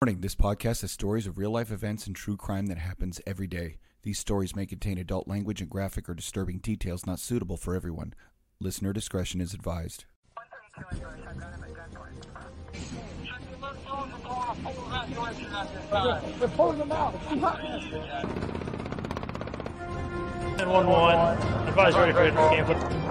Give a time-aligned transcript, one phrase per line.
[0.00, 3.48] Warning this podcast has stories of real life events and true crime that happens every
[3.48, 3.78] day.
[4.04, 8.14] These stories may contain adult language and graphic or disturbing details not suitable for everyone.
[8.60, 10.04] Listener discretion is advised.
[16.54, 17.14] Pulling them out.
[20.58, 21.66] 911.
[21.66, 23.08] Advise ready for!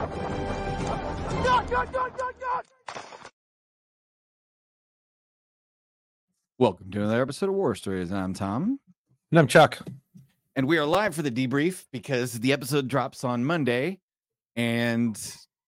[6.59, 8.11] Welcome to another episode of War Stories.
[8.11, 8.79] I'm Tom,
[9.31, 9.77] And I'm Chuck.
[10.55, 13.99] and we are live for the debrief because the episode drops on Monday,
[14.55, 15.19] and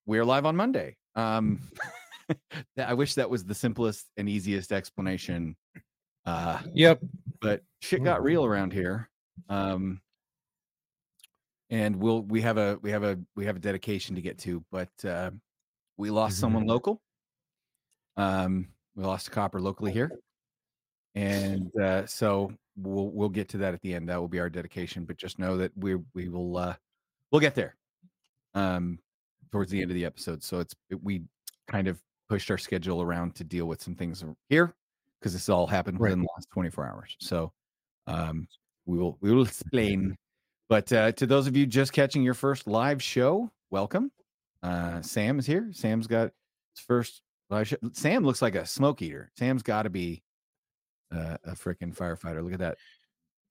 [0.06, 0.98] we are live on Monday.
[1.16, 1.62] Um,
[2.78, 5.56] I wish that was the simplest and easiest explanation,
[6.26, 7.02] uh, Yep.
[7.42, 9.10] but shit got real around here.
[9.48, 10.02] Um,
[11.72, 14.64] and we'll we have a we have a we have a dedication to get to,
[14.72, 15.30] but uh,
[15.98, 17.00] we lost someone local.
[18.18, 20.12] Um, we lost a copper locally here,
[21.16, 24.10] and uh, so we'll we'll get to that at the end.
[24.10, 25.06] That will be our dedication.
[25.06, 26.76] But just know that we we will uh,
[27.32, 27.76] we'll get there
[28.54, 29.00] um,
[29.52, 30.44] towards the end of the episode.
[30.44, 31.24] So it's it, we
[31.68, 34.74] kind of pushed our schedule around to deal with some things here
[35.20, 36.10] because this all happened Right.
[36.10, 37.16] within the last 24 hours.
[37.20, 37.52] So
[38.08, 38.48] um,
[38.86, 40.16] we will we will explain.
[40.70, 44.12] But uh, to those of you just catching your first live show, welcome.
[44.62, 45.70] Uh, Sam is here.
[45.72, 46.26] Sam's got
[46.76, 47.78] his first live show.
[47.94, 49.32] Sam looks like a smoke eater.
[49.36, 50.22] Sam's got to be
[51.12, 52.44] uh, a freaking firefighter.
[52.44, 52.78] Look at that.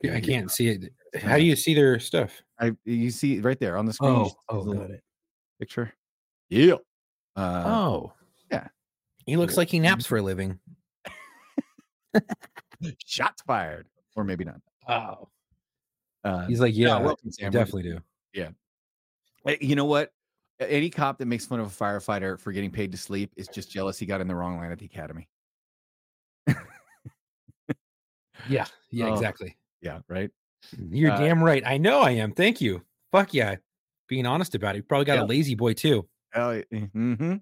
[0.03, 0.92] Yeah, I can't see it.
[1.20, 2.42] How do you see their stuff?
[2.61, 4.12] I you see right there on the screen.
[4.12, 5.03] Oh, oh, got it.
[5.59, 5.92] Picture.
[6.51, 6.75] Yeah.
[7.34, 8.12] Uh, oh,
[8.51, 8.69] yeah.
[9.27, 10.59] He looks like he naps for a living.
[13.05, 13.86] shots fired,
[14.17, 14.61] or maybe not.
[14.89, 15.29] Oh,
[16.25, 17.53] Uh, he's like, yeah, welcome, I Sam.
[17.53, 17.98] We're definitely do.
[18.33, 18.48] Yeah.
[19.61, 20.12] You know what?
[20.61, 23.70] Any cop that makes fun of a firefighter for getting paid to sleep is just
[23.70, 25.29] jealous he got in the wrong line at the academy.
[28.48, 29.14] Yeah, yeah, Oh.
[29.14, 29.56] exactly.
[29.81, 30.31] Yeah, right.
[30.91, 31.62] You're Uh, damn right.
[31.67, 32.33] I know I am.
[32.33, 32.83] Thank you.
[33.12, 33.56] Fuck yeah,
[34.08, 34.78] being honest about it.
[34.78, 35.25] You probably got Yeah.
[35.25, 36.08] a lazy boy too.
[36.35, 37.33] Oh, mm-hmm.
[37.33, 37.36] I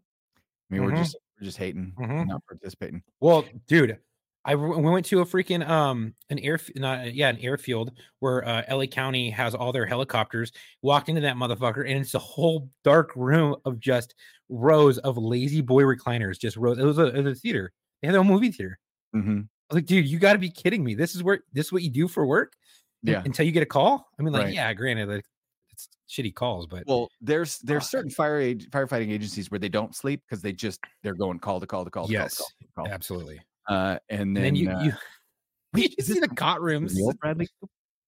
[0.71, 0.97] mean, we're Mhm.
[0.99, 2.29] just we're just hating, Mhm.
[2.29, 3.03] not participating.
[3.21, 3.99] Well, dude,
[4.45, 8.63] I we went to a freaking um an air not yeah an airfield where uh,
[8.69, 10.53] LA County has all their helicopters.
[10.83, 14.15] Walked into that motherfucker and it's a whole dark room of just
[14.49, 16.39] rows of lazy boy recliners.
[16.39, 16.79] Just rows.
[16.79, 17.73] It was a, it was a theater.
[18.03, 18.79] They had own movie theater.
[19.15, 19.41] Mm-hmm.
[19.71, 20.95] I was like, dude, you got to be kidding me.
[20.95, 22.55] This is where this is what you do for work.
[23.03, 23.23] Yeah.
[23.25, 24.09] Until you get a call.
[24.19, 24.55] I mean, like, Right.
[24.55, 25.25] yeah, granted, like
[25.71, 27.87] it's shitty calls, but Well, there's there's Ah.
[27.87, 31.67] certain fire firefighting agencies where they don't sleep because they just they're going call to
[31.67, 32.07] call to call.
[32.07, 32.95] To yes, call, to call, to call.
[32.95, 33.41] absolutely.
[33.69, 34.93] Uh, and And then, then you uh, you.
[35.75, 36.95] wait, you see the cot rooms.
[36.95, 37.49] real Bradley?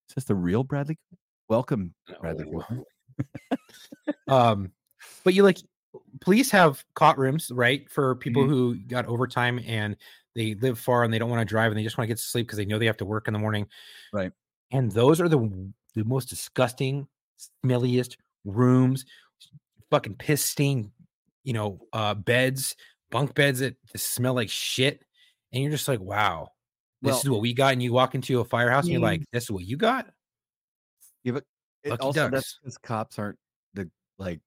[0.09, 0.97] Is this the real Bradley?
[1.49, 2.47] Welcome, Bradley.
[4.29, 4.73] Um
[5.25, 5.59] but you like
[6.21, 8.49] police have cot rooms right for people Mhm.
[8.49, 9.97] who got overtime and
[10.34, 12.19] they live far and they don't want to drive and they just want to get
[12.19, 13.66] to sleep because they know they have to work in the morning.
[14.12, 14.33] Right.
[14.71, 15.39] and those are the
[15.94, 17.09] the most disgusting
[17.65, 19.05] smelliest rooms
[19.91, 20.91] fucking piss stained
[21.44, 22.77] you know uh beds
[23.11, 25.03] bunk beds that just smell like shit.
[25.53, 26.49] And you're just like wow.
[27.00, 27.72] This Well- is what we got.
[27.72, 30.06] And you walk into a firehouse and you're like this is what you got?
[31.25, 31.44] Yeah, but
[31.84, 32.59] it Lucky also that's ducks.
[32.62, 33.38] because cops aren't
[33.75, 34.41] the like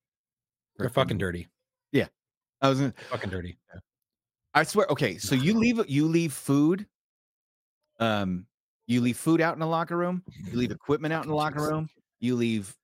[0.77, 1.47] they're fucking dirty.
[1.91, 2.07] Yeah.
[2.61, 3.57] I was gonna, fucking dirty
[4.53, 4.85] I swear.
[4.89, 6.85] Okay, so you leave you leave food.
[7.99, 8.45] Um,
[8.87, 10.23] you leave food out in the locker room.
[10.51, 11.89] You leave equipment out in the locker room.
[12.19, 12.75] You leave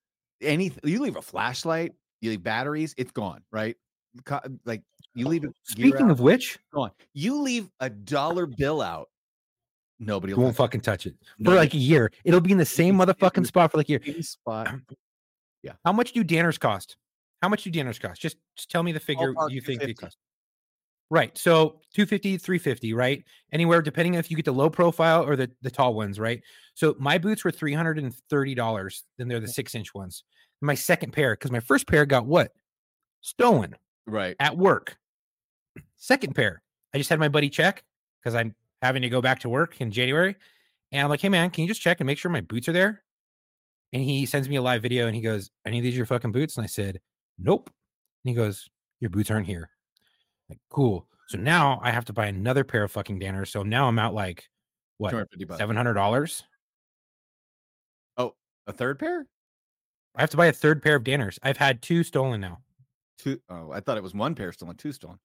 [0.41, 0.71] any.
[0.83, 1.93] You leave a flashlight.
[2.21, 2.93] You leave batteries.
[2.97, 3.41] It's gone.
[3.51, 3.75] Right.
[4.65, 4.81] Like
[5.13, 6.91] you leave speaking out, of which gone.
[7.13, 9.09] You leave a dollar bill out.
[9.99, 12.11] Nobody will won't touch fucking touch it for like a year.
[12.23, 14.01] It'll be in the same motherfucking spot for like a year.
[14.05, 14.25] it.
[14.25, 14.75] Spot.
[15.85, 16.97] How much do Danners cost?
[17.41, 18.21] How much do Danners cost?
[18.21, 20.17] Just, just tell me the figure Ballpark you think they cost.
[21.09, 21.37] Right.
[21.37, 23.23] So 250, 350, right?
[23.53, 26.41] Anywhere depending on if you get the low profile or the, the tall ones, right?
[26.73, 29.03] So my boots were $330.
[29.17, 30.23] Then they're the six inch ones.
[30.61, 32.51] My second pair, because my first pair got what?
[33.21, 33.75] Stolen
[34.05, 34.35] Right.
[34.39, 34.97] at work.
[35.95, 36.61] Second pair,
[36.93, 37.83] I just had my buddy check
[38.21, 40.35] because I'm having to go back to work in January.
[40.91, 42.73] And I'm like, hey man, can you just check and make sure my boots are
[42.73, 43.03] there?
[43.93, 46.05] And he sends me a live video and he goes, Any of these are your
[46.05, 46.57] fucking boots?
[46.57, 46.99] And I said,
[47.39, 47.69] Nope.
[48.25, 48.67] And he goes,
[48.99, 49.69] Your boots aren't here.
[50.49, 51.07] Like, cool.
[51.27, 53.49] So now I have to buy another pair of fucking Danners.
[53.49, 54.47] So now I'm out like
[54.97, 56.43] what 250 seven hundred dollars.
[58.17, 58.33] Oh,
[58.65, 59.25] a third pair?
[60.15, 61.37] I have to buy a third pair of Danners.
[61.43, 62.59] I've had two stolen now.
[63.19, 65.19] Two oh I thought it was one pair stolen, two stolen.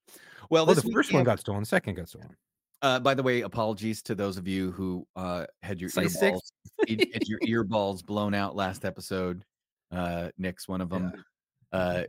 [0.51, 2.35] Well, Well, this the first one got stolen, the second got stolen.
[2.83, 6.37] Uh, by the way, apologies to those of you who uh, had your Size six.
[6.81, 9.45] earballs, had had your earballs blown out last episode.
[9.93, 11.13] Uh, Nick's one of them.
[11.71, 12.03] Uh,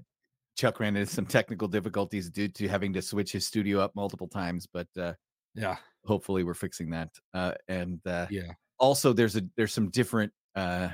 [0.56, 4.28] Chuck ran into some technical difficulties due to having to switch his studio up multiple
[4.28, 5.14] times, but uh,
[5.56, 5.78] Yeah.
[6.06, 7.10] hopefully we're fixing that.
[7.34, 8.54] Uh, and uh, Yeah.
[8.80, 10.90] also there's a there's some different uh,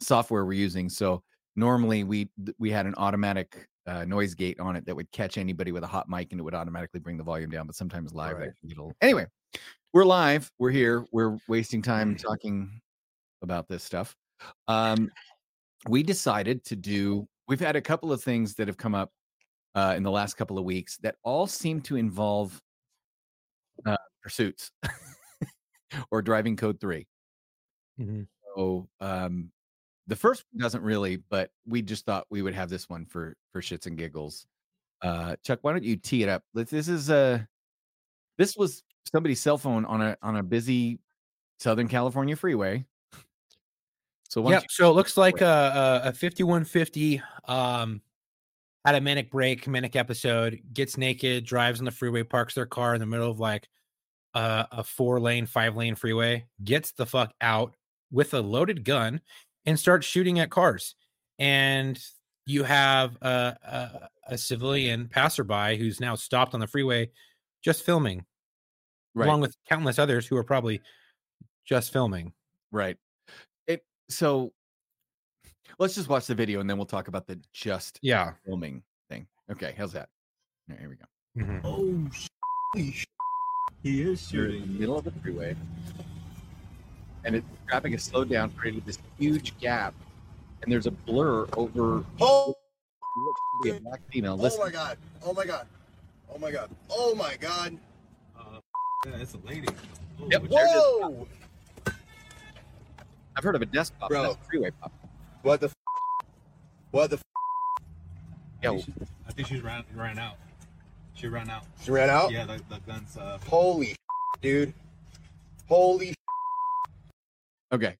[0.00, 0.88] software we're using.
[0.88, 1.22] So
[1.56, 5.72] normally we we had an automatic uh, noise gate on it that would catch anybody
[5.72, 7.66] with a hot mic and it would automatically bring the volume down.
[7.66, 8.46] But sometimes live Right.
[8.48, 8.96] that can get a little.
[9.00, 9.26] Anyway,
[9.92, 10.50] we're live.
[10.58, 11.06] We're here.
[11.12, 12.80] We're wasting time talking
[13.42, 14.16] about this stuff.
[14.68, 15.10] Um,
[15.88, 17.28] we decided to do.
[17.50, 19.10] We've had a couple of things that have come up
[19.74, 22.62] uh, in the last couple of weeks that all seem to involve
[23.84, 24.70] uh, pursuits
[26.12, 27.06] or driving code 3
[28.00, 28.28] Mhm.
[28.54, 29.50] so um
[30.06, 33.36] the first one doesn't really but we just thought we would have this one for
[33.52, 34.46] for shits and giggles.
[35.02, 36.44] Uh chuck why don't you tee it up?
[36.54, 37.40] This is uh
[38.38, 38.82] this was
[39.12, 41.00] somebody's cell phone on a on a busy
[41.58, 42.86] southern california freeway
[44.30, 44.60] so Yep.
[44.60, 48.00] don't So it looks like a, a, a 5150 um,
[48.84, 52.94] had a manic break, manic episode, gets naked, drives on the freeway, parks their car
[52.94, 53.68] in the middle of like
[54.34, 57.74] uh, a four lane, five lane freeway, gets the fuck out
[58.12, 59.20] with a loaded gun
[59.66, 60.94] and starts shooting at cars.
[61.40, 62.00] And
[62.46, 67.10] you have a, a, a civilian passerby who's now stopped on the freeway
[67.64, 68.24] just filming,
[69.14, 70.80] you, along with countless others who are probably
[71.66, 72.32] just filming.
[72.70, 72.96] Right.
[74.10, 74.52] It so
[75.78, 78.32] let's just watch the video and then we'll talk about the just Yeah.
[78.44, 79.26] filming thing.
[79.50, 80.08] Okay, how's that?
[80.68, 81.04] All right, here we go.
[81.38, 81.60] Mhm.
[81.64, 83.04] Oh, sh-
[83.82, 85.56] he is You're in the middle of the freeway,
[87.24, 89.94] and it, traffic is slowed down, created this huge gap,
[90.62, 92.46] and there's a blur over Oh,
[93.14, 94.32] what looks to be a black female.
[94.32, 94.98] oh Listen, my god.
[95.22, 95.66] Oh my god.
[96.32, 96.70] Oh my god.
[96.90, 97.78] Oh my god.
[98.36, 98.60] Uh,
[99.06, 99.68] yeah, it's a lady.
[100.20, 100.42] Oh, Yep.
[100.42, 101.28] which- Whoa!
[103.40, 104.10] I've heard of a desk pop.
[104.10, 104.22] Bro.
[104.22, 104.92] That's a freeway pop.
[105.40, 105.74] What the f-
[106.90, 107.22] What the f-
[108.62, 110.36] I Yo, think she- I think she's ran ran out.
[111.14, 111.64] She ran out.
[111.82, 112.30] She ran out?
[112.30, 113.16] Yeah, the, the guns.
[113.16, 113.96] Uh, Holy f-
[114.42, 114.74] dude.
[115.68, 116.14] Holy f-
[117.72, 117.96] okay.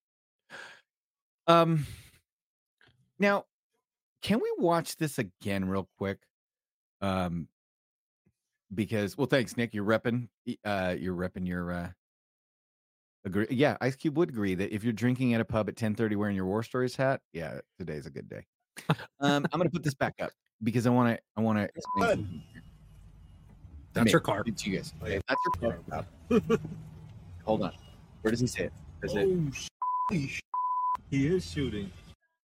[1.46, 1.86] Um,
[3.18, 3.46] now,
[4.20, 6.18] can we watch this again real quick?
[7.00, 7.48] Um,
[8.74, 9.72] because well, thanks, Nick.
[9.72, 10.28] You're repping.
[10.66, 11.88] Uh, you're repping your uh.
[13.24, 13.46] Agree.
[13.50, 16.34] Yeah, Ice Cube would agree that if you're drinking at a pub at 10:30 wearing
[16.36, 18.46] your War Stories hat, yeah, today's a good day.
[19.20, 20.30] Um, I'm gonna put this back up
[20.62, 21.22] because I want to.
[21.36, 22.06] I want to explain.
[22.08, 22.16] Good.
[22.18, 22.62] something here.
[23.92, 24.42] That's her car.
[24.46, 24.94] It's you guys.
[25.02, 25.18] Oh, yeah.
[25.28, 26.06] That's your car.
[27.44, 27.72] Hold on.
[28.22, 28.72] Where does he say it?
[29.02, 29.50] Is it Oh,
[30.08, 30.40] holy sh-
[31.10, 31.90] he is shooting.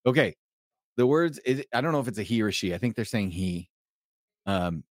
[0.06, 0.34] okay?
[0.96, 2.74] The words is I don't know if it's a he or she.
[2.74, 3.70] I think they're saying he.
[4.44, 4.84] Um.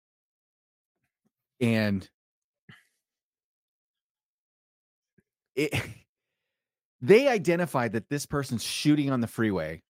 [1.60, 2.08] And
[5.56, 5.74] it,
[7.00, 9.82] they identified that this person's shooting on the freeway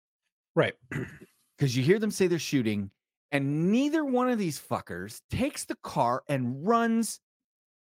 [0.55, 0.75] Right.
[1.59, 2.91] because you hear them say they're shooting,
[3.33, 7.21] and neither one of these fuckers takes the car and runs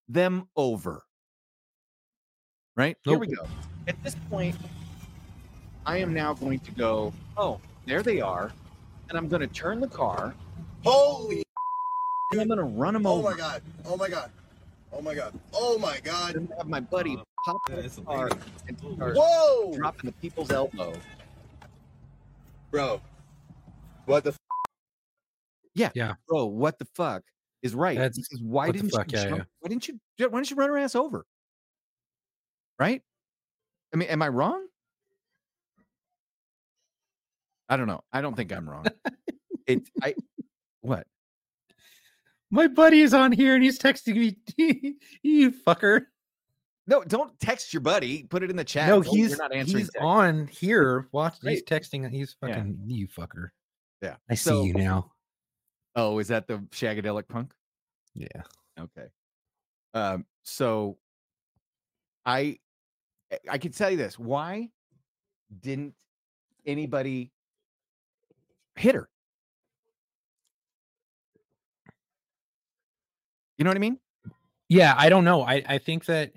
[0.08, 1.04] them over.
[2.76, 2.96] Right?
[3.04, 3.46] Here we go.
[3.86, 4.56] At this point,
[5.86, 8.52] I am now going to go, oh, there they are.
[9.08, 10.34] And I'm going to turn the car
[10.82, 11.44] Holy
[12.32, 13.28] and I'm going to run them Oh over.
[13.28, 13.62] Oh my god.
[13.84, 14.30] Oh my god.
[14.92, 15.38] Oh my god.
[15.52, 16.36] Oh my god.
[16.36, 18.30] And have my buddy uh, Pop Yeah, out of it's the a car
[18.68, 19.74] and start Whoa!
[19.76, 20.94] dropping the people's elbow.
[22.70, 23.00] Bro.
[24.06, 24.38] What the f-
[25.74, 27.22] Yeah Bro, what the fuck
[27.62, 27.96] is right?
[27.96, 29.44] That's- Because why didn't fuck, you yeah, jump- yeah.
[29.60, 31.26] why didn't you why didn't you run her ass over?
[32.78, 33.02] Right?
[33.92, 34.66] I mean, am I wrong?
[37.68, 38.02] I don't know.
[38.12, 38.86] I don't think I'm wrong.
[39.66, 40.14] it I
[40.82, 41.06] what?
[42.50, 44.96] My buddy is on here and he's texting me.
[45.22, 46.06] you fucker.
[46.86, 48.24] No, don't text your buddy.
[48.24, 48.88] Put it in the chat.
[48.88, 50.04] no, he's you're not answering he's text.
[50.04, 51.08] on here.
[51.12, 51.36] Watch.
[51.40, 51.66] He's Right.
[51.66, 52.08] texting.
[52.10, 52.48] He's Yeah.
[52.48, 53.50] fucking you fucker.
[54.02, 54.16] Yeah.
[54.28, 55.12] I see So- you now.
[55.96, 57.54] Oh, is that the shagadelic punk?
[58.14, 58.42] Yeah.
[58.78, 59.06] Okay.
[59.94, 60.98] Um, so
[62.26, 62.58] I
[63.48, 64.18] I- can tell you this.
[64.18, 64.70] Why
[65.60, 65.94] didn't
[66.66, 67.32] anybody
[68.76, 69.08] hit her?
[73.56, 73.98] You know what I mean?
[74.68, 75.42] Yeah, I don't know.
[75.42, 76.32] I I think that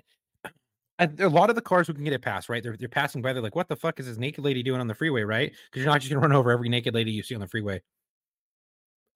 [0.98, 2.62] a lot of the cars we can get it past, right?
[2.62, 3.32] They're they're passing by.
[3.32, 5.50] They're like, "What the fuck is this naked lady doing on the freeway?" Right?
[5.70, 7.82] Because you're not just gonna run over every naked lady you see on the freeway.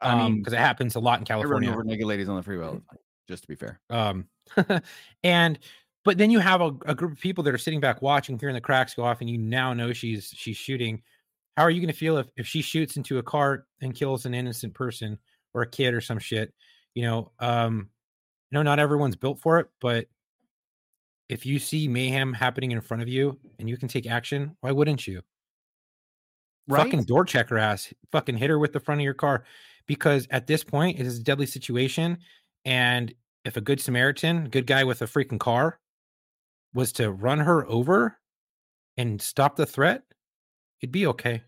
[0.05, 1.69] I Um, mean, because it happens a lot in I run California.
[1.69, 2.99] over naked ladies on the freeway all the time,
[3.29, 3.81] just to be fair.
[3.91, 4.29] Um,
[5.23, 5.59] and
[6.05, 8.55] but then you have a, a group of people that are sitting back watching, hearing
[8.55, 11.03] the cracks go off, and you now know she's she's shooting.
[11.57, 14.27] How are you going to feel if if she shoots into a car and kills
[14.27, 15.19] an innocent person
[15.55, 16.53] or a kid or some shit?
[16.95, 17.91] You know, um,
[18.53, 20.07] no, not everyone's built for it, but
[21.33, 24.71] if you see mayhem happening in front of you and you can take action, why
[24.71, 25.23] wouldn't you?
[26.69, 26.85] Right?
[26.85, 29.45] Fucking door checker ass, fucking hit her with the front of your car,
[29.87, 32.19] because at this point it is a deadly situation,
[32.67, 33.13] and
[33.45, 35.81] if a good Samaritan, good guy with a freaking car,
[36.75, 38.19] was to run her over
[38.97, 40.03] and stop the threat,
[40.81, 41.43] you'd be okay.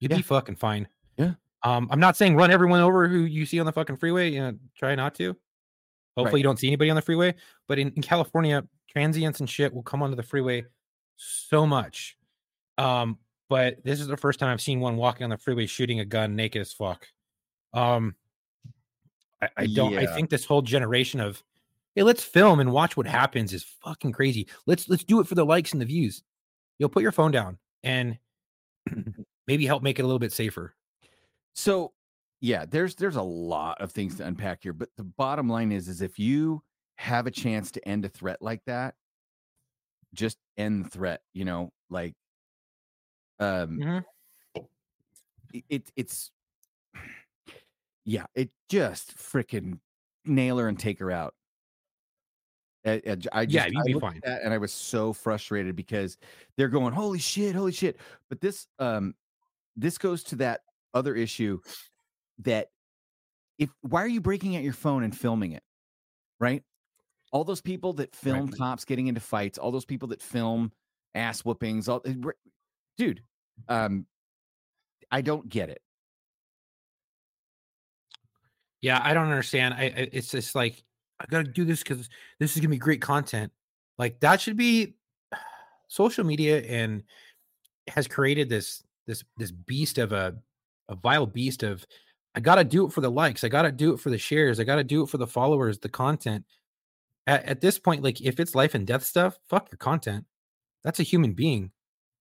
[0.00, 0.18] You'd Yeah.
[0.18, 0.86] be fucking fine.
[1.16, 1.34] Yeah.
[1.62, 4.30] Um, I'm not saying run everyone over who you see on the fucking freeway.
[4.30, 5.34] You know, try not to.
[6.16, 6.38] Hopefully Right.
[6.38, 7.34] you don't see anybody on the freeway.
[7.68, 10.64] But in, in California, transients and shit will come onto the freeway
[11.16, 12.16] so much.
[12.78, 13.18] Um,
[13.48, 16.04] but this is the first time I've seen one walking on the freeway shooting a
[16.04, 17.06] gun naked as fuck.
[17.72, 18.14] Um,
[19.42, 19.96] I, I don't.
[19.96, 21.42] I think this whole generation of
[21.94, 24.46] hey, let's film and watch what happens is fucking crazy.
[24.66, 26.22] Let's let's do it for the likes and the views.
[26.78, 28.18] You'll put your phone down and
[29.46, 30.74] maybe help make it a little bit safer.
[31.54, 31.92] So
[32.40, 35.88] yeah, there's there's a lot of things to unpack here, but the bottom line is
[35.88, 36.62] is if you
[36.96, 38.94] have a chance to end a threat like that,
[40.14, 42.14] just end the threat, you know, like
[43.38, 44.04] um Mhm.
[45.52, 46.30] it, it it's
[48.04, 49.80] yeah, it just freaking
[50.24, 51.34] nail her and take her out.
[52.84, 53.02] I,
[53.32, 54.22] I just, Yeah, you'd I be fine.
[54.22, 56.16] that and I was so frustrated because
[56.56, 57.98] they're going, holy shit, holy shit.
[58.28, 59.14] But this, um,
[59.76, 60.62] this goes to that
[60.94, 61.60] other issue
[62.40, 62.68] that
[63.58, 65.62] if why are you breaking out your phone and filming it,
[66.38, 66.62] right?
[67.32, 70.72] All those people that film cops getting into fights, all those people that film
[71.14, 72.14] ass whoopings, all, eh,
[72.96, 73.22] dude,
[73.68, 74.06] um,
[75.10, 75.80] I don't get it.
[78.80, 79.74] Yeah, I don't understand.
[79.74, 80.84] I, I it's just like
[81.18, 83.52] I got to do this because this is gonna be great content.
[83.98, 84.94] Like that should be
[85.88, 87.02] social media and
[87.88, 90.34] has created this this this beast of a
[90.88, 91.84] a vile beast of
[92.36, 93.42] I got to do it for the likes.
[93.44, 94.60] I got to do it for the shares.
[94.60, 96.44] I got to do it for the followers, the content.
[97.26, 100.26] At, at this point, like if it's life and death stuff, fuck your content.
[100.84, 101.72] That's a human being.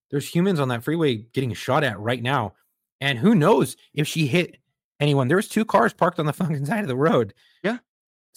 [0.09, 2.53] There's humans on that freeway getting shot at right now.
[3.01, 4.57] And who knows if she hit
[4.99, 5.27] anyone?
[5.27, 7.33] There was two cars parked on the fucking side of the road.
[7.61, 7.77] Yeah.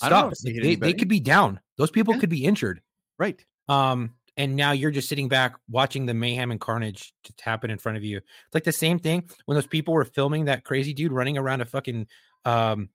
[0.02, 0.32] I don't know Stop.
[0.32, 1.60] if she hit They, they could be down.
[1.76, 2.20] Those people Yeah.
[2.20, 2.82] could be injured.
[3.18, 3.42] Right.
[3.68, 7.76] Um, and now you're just sitting back watching the mayhem and carnage just happen in
[7.76, 8.18] front of you.
[8.18, 11.60] It's like the same thing when those people were filming that crazy dude running around
[11.60, 12.06] a fucking
[12.44, 12.88] um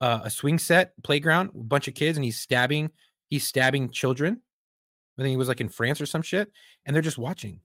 [0.00, 2.90] uh, a swing set playground, a bunch of kids, and he's stabbing,
[3.28, 4.42] he's stabbing children.
[5.16, 6.50] I think he was like in France or some shit,
[6.84, 7.60] and they're just watching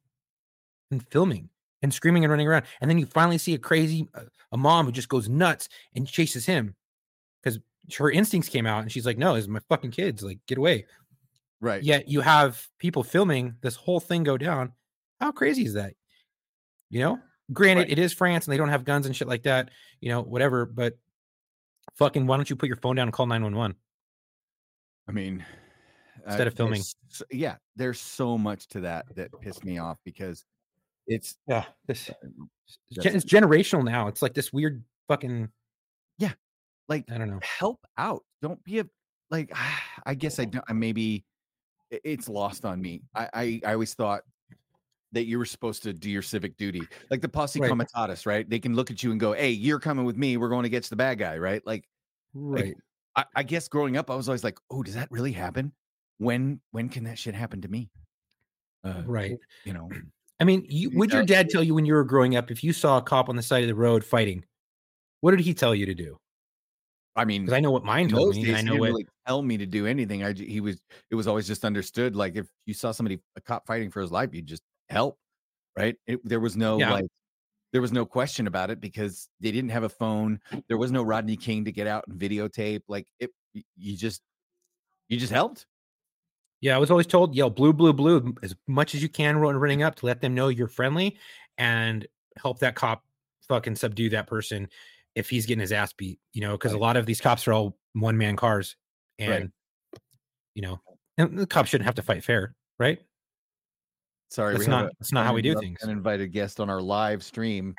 [0.92, 1.50] and filming
[1.82, 2.66] and screaming and running around.
[2.80, 6.08] And then you finally see a crazy uh, a mom who just goes nuts and
[6.08, 6.76] chases him
[7.42, 7.60] because
[7.98, 10.22] her instincts came out, and she's like, "No, it's my fucking kids.
[10.22, 10.86] Like, get away."
[11.60, 11.82] Right.
[11.84, 14.74] Yet you have people filming this whole thing go down.
[15.20, 15.94] How crazy is that?
[16.90, 17.20] You know,
[17.52, 17.92] granted, Right.
[17.92, 20.66] it is France and they don't have guns and shit like that, you know, whatever,
[20.66, 20.98] but
[21.96, 23.76] fucking why don't you put your phone down and call 911?
[25.08, 25.44] I mean,
[26.20, 26.82] uh, Instead of filming.
[26.82, 30.46] there's yeah, there's so much to that that pissed me off because
[31.08, 31.66] it's Yeah.
[31.88, 32.10] This
[32.96, 34.08] that's- it's generational now.
[34.08, 35.50] It's like this weird fucking
[36.18, 36.34] yeah.
[36.90, 37.40] like I don't know.
[37.42, 38.24] help out.
[38.42, 38.86] Don't be a
[39.32, 39.52] like.
[40.06, 40.66] I guess I don't.
[40.68, 41.26] I maybe
[41.92, 43.04] it's lost on me.
[43.16, 44.24] I I, I always thought
[45.14, 47.70] that you were supposed to do your civic duty, like the posse Right.
[47.70, 48.50] comitatus, right?
[48.50, 50.38] They can look at you and go, "Hey, you're coming with me.
[50.38, 51.66] We're going to get the bad guy," right?
[51.66, 51.88] Like,
[52.34, 52.78] Right.
[53.16, 55.74] I, I guess growing up, I was always like, "Oh, does that really happen?
[56.20, 57.90] When when can that shit happen to me?"
[58.84, 59.38] Uh, Right.
[59.66, 59.90] You know,
[60.40, 62.74] I mean, you, would your dad tell you when you were growing up if you
[62.74, 64.46] saw a cop on the side of the road fighting?
[65.22, 66.18] What did he tell you to do?
[67.18, 68.42] I mean, Because I know what mine told me.
[68.54, 68.86] I he know didn't what.
[68.88, 70.24] really tell me to do anything.
[70.24, 72.16] I he was it was always just understood.
[72.16, 75.18] Like if you saw somebody a cop fighting for his life, you just help,
[75.76, 75.96] right?
[76.06, 76.94] It, there was no Yeah.
[76.94, 77.06] like
[77.74, 80.40] there was no question about it because they didn't have a phone.
[80.70, 82.84] There was no Rodney King to get out and videotape.
[82.88, 83.32] Like it,
[83.76, 84.22] you just
[85.10, 85.66] you just helped.
[86.62, 89.58] Yeah, I was always told yell blue, blue, blue as much as you can run
[89.58, 91.18] running up to let them know you're friendly
[91.58, 93.04] and help that cop
[93.48, 94.68] fucking subdue that person
[95.18, 97.54] if he's getting his ass beat, you know, because a lot of these cops are
[97.54, 98.76] all one man cars
[99.20, 100.02] and Right.
[100.54, 100.80] you know,
[101.18, 103.00] and the cops shouldn't have to fight fair, right?
[104.30, 105.80] Sorry, That's not that's not how we do an things.
[105.84, 107.74] Uninvited guest on our live stream.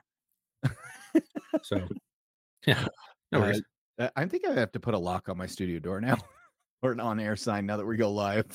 [1.62, 1.87] So
[2.66, 2.87] yeah.
[3.33, 3.62] No worries.
[3.99, 6.16] Uh, I think I have to put a lock on my studio door now,
[6.83, 8.47] or an on-air sign now that we go live.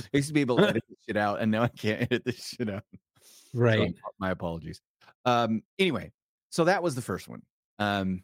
[0.00, 2.24] I used to be able to edit this shit out, and now I can't edit
[2.24, 2.84] this shit out.
[3.54, 3.80] Right.
[3.80, 4.80] I'm- my apologies.
[5.24, 6.12] Um, anyway,
[6.50, 7.42] so that was the first one.
[7.78, 8.22] Um,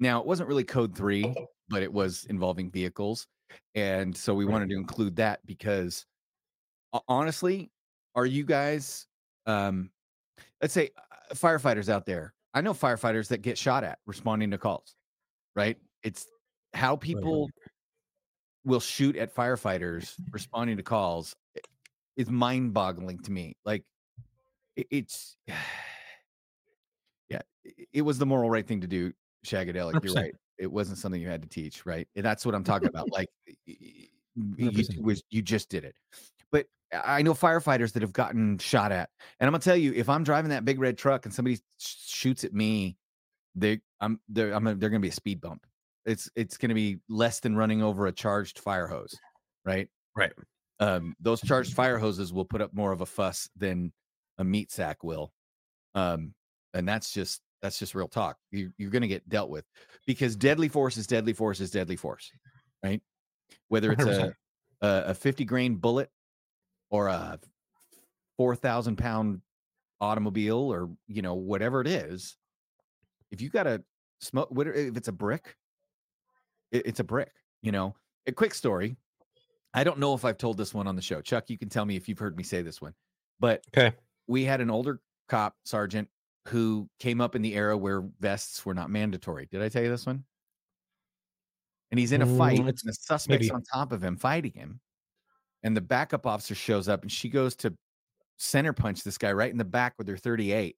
[0.00, 1.34] now it wasn't really code three,
[1.68, 3.26] but it was involving vehicles,
[3.74, 6.06] and so we wanted to include that because
[7.08, 7.70] honestly,
[8.14, 9.06] are you guys,
[9.46, 9.90] um,
[10.60, 12.34] let's say uh, firefighters out there?
[12.54, 14.94] I know firefighters that get shot at responding to calls.
[15.56, 15.76] Right?
[16.02, 16.26] It's
[16.72, 17.48] how people
[18.64, 21.36] will shoot at firefighters responding to calls
[22.16, 23.56] is mind-boggling to me.
[23.64, 23.84] Like
[24.76, 25.36] it- it's
[27.92, 29.12] it was the moral right thing to do,
[29.46, 30.02] Shagadelic.
[30.04, 30.34] You're right.
[30.58, 32.08] it wasn't something you had to teach, right?
[32.16, 33.08] And that's what I'm talking about.
[33.12, 33.28] Like
[34.36, 35.94] you, was you just did it.
[36.50, 40.08] But I know firefighters that have gotten shot at, and I'm gonna tell you, if
[40.08, 42.96] I'm driving that big red truck and somebody sh- shoots at me,
[43.54, 45.66] they I'm they're I'm a, they're gonna be a speed bump.
[46.04, 49.14] It's it's gonna be less than running over a charged fire hose,
[49.64, 49.88] right?
[50.16, 50.32] Right.
[50.80, 53.92] Um, those charged fire hoses will put up more of a fuss than
[54.38, 55.32] a meat sack will.
[55.94, 56.34] Um,
[56.72, 58.36] and that's just that's just real talk.
[58.50, 59.64] You, you're going to get dealt with
[60.06, 62.30] because deadly force is deadly force is deadly force,
[62.84, 63.00] right?
[63.68, 64.34] Whether it's a
[64.82, 66.10] a, a 50 grain bullet
[66.90, 67.40] or a
[68.36, 69.40] 4,000 pound
[69.98, 72.36] automobile or you know whatever it is,
[73.30, 73.82] if you got a
[74.20, 75.56] smoke, if it's a brick?
[76.70, 77.32] It, it's a brick.
[77.62, 78.98] You know, a quick story.
[79.72, 81.22] I don't know if I've told this one on the show.
[81.22, 82.92] Chuck, you can tell me if you've heard me say this one.
[83.40, 83.96] But Okay.
[84.26, 86.08] we had an older cop sergeant
[86.48, 89.46] who came up in the era where vests were not mandatory.
[89.46, 90.24] Did I tell you this one?
[91.90, 93.50] And he's in a fight, Mm, and the suspect's maybe.
[93.50, 94.80] on top of him fighting him.
[95.62, 97.74] And the backup officer shows up and she goes to
[98.36, 100.76] center punch this guy right in the back with her 38.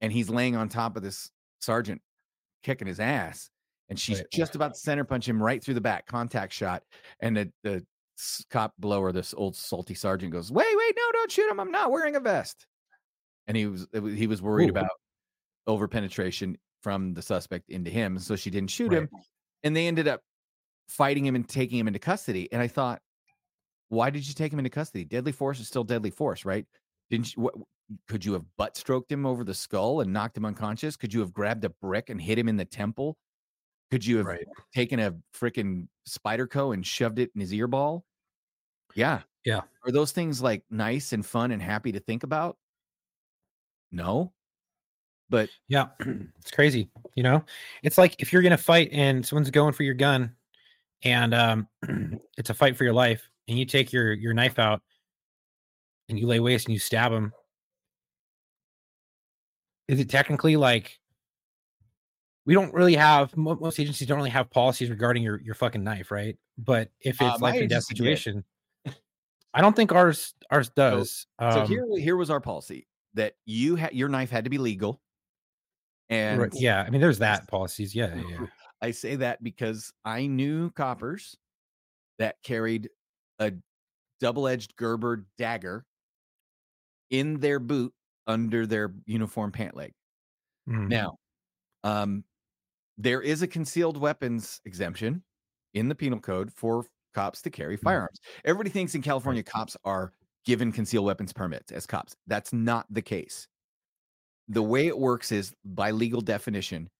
[0.00, 1.30] And he's laying on top of this
[1.60, 2.02] sergeant,
[2.62, 3.48] kicking his ass.
[3.88, 4.30] And she's Right.
[4.32, 6.82] just about to center punch him right through the back, contact shot.
[7.20, 7.86] And the, the
[8.50, 11.60] cop below her, this old salty sergeant goes, Wait, wait, no, don't shoot him.
[11.60, 12.66] I'm not wearing a vest.
[13.46, 14.72] And he was he was worried Ooh.
[14.72, 14.90] about
[15.66, 18.18] over penetration from the suspect into him.
[18.18, 19.08] So she didn't shoot him.
[19.62, 20.20] And they ended up
[20.88, 22.52] fighting him and taking him into custody.
[22.52, 23.00] And I thought,
[23.88, 25.04] why did you take him into custody?
[25.04, 26.66] Deadly force is still deadly force, right?
[27.10, 27.54] Didn't you, what,
[28.08, 30.96] could you have butt stroked him over the skull and knocked him unconscious?
[30.96, 33.16] Could you have grabbed a brick and hit him in the temple?
[33.90, 34.46] Could you have Right.
[34.74, 38.04] taken a freaking Spyderco and shoved it in his ear ball?
[38.94, 39.22] Yeah.
[39.44, 39.60] Yeah.
[39.84, 42.56] Are those things like nice and fun and happy to think about?
[43.92, 44.32] No.
[45.28, 45.88] But Yeah,
[46.40, 46.90] it's crazy.
[47.14, 47.44] You know,
[47.82, 50.34] it's like if you're gonna fight and someone's going for your gun,
[51.04, 51.68] and um,
[52.36, 54.82] it's a fight for your life, and you take your your knife out,
[56.08, 57.32] and you lay waste and you stab them.
[59.88, 60.98] Is it technically like?
[62.44, 66.10] We don't really have most agencies don't really have policies regarding your your fucking knife,
[66.10, 66.36] right?
[66.58, 68.18] But if Uh, it's my life and death agency did.
[68.18, 68.44] situation,
[69.54, 71.26] I don't think ours ours does.
[71.40, 74.58] so Um, here here was our policy that you had your knife had to be
[74.58, 75.00] legal.
[76.08, 77.94] And right, yeah, I mean, there's that policies.
[77.94, 78.46] Yeah, yeah, yeah.
[78.82, 81.36] I say that because I knew coppers
[82.18, 82.90] that carried
[83.38, 83.52] a
[84.20, 85.86] double-edged Gerber dagger
[87.10, 87.92] in their boot
[88.26, 89.92] under their uniform pant leg.
[90.68, 90.88] Mhm.
[90.88, 91.18] Now,
[91.84, 92.24] um,
[92.98, 95.22] there is a concealed weapons exemption
[95.74, 98.20] in the penal code for cops to carry firearms.
[98.44, 100.12] Everybody thinks in California cops are
[100.44, 102.16] given concealed weapons permits as cops.
[102.26, 103.46] That's not the case.
[104.48, 106.90] The way it works is by legal definition,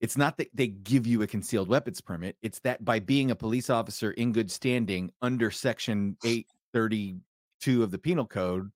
[0.00, 3.36] it's not that they give you a concealed weapons permit, it's that by being a
[3.36, 8.70] police officer in good standing under section 832 of the penal code,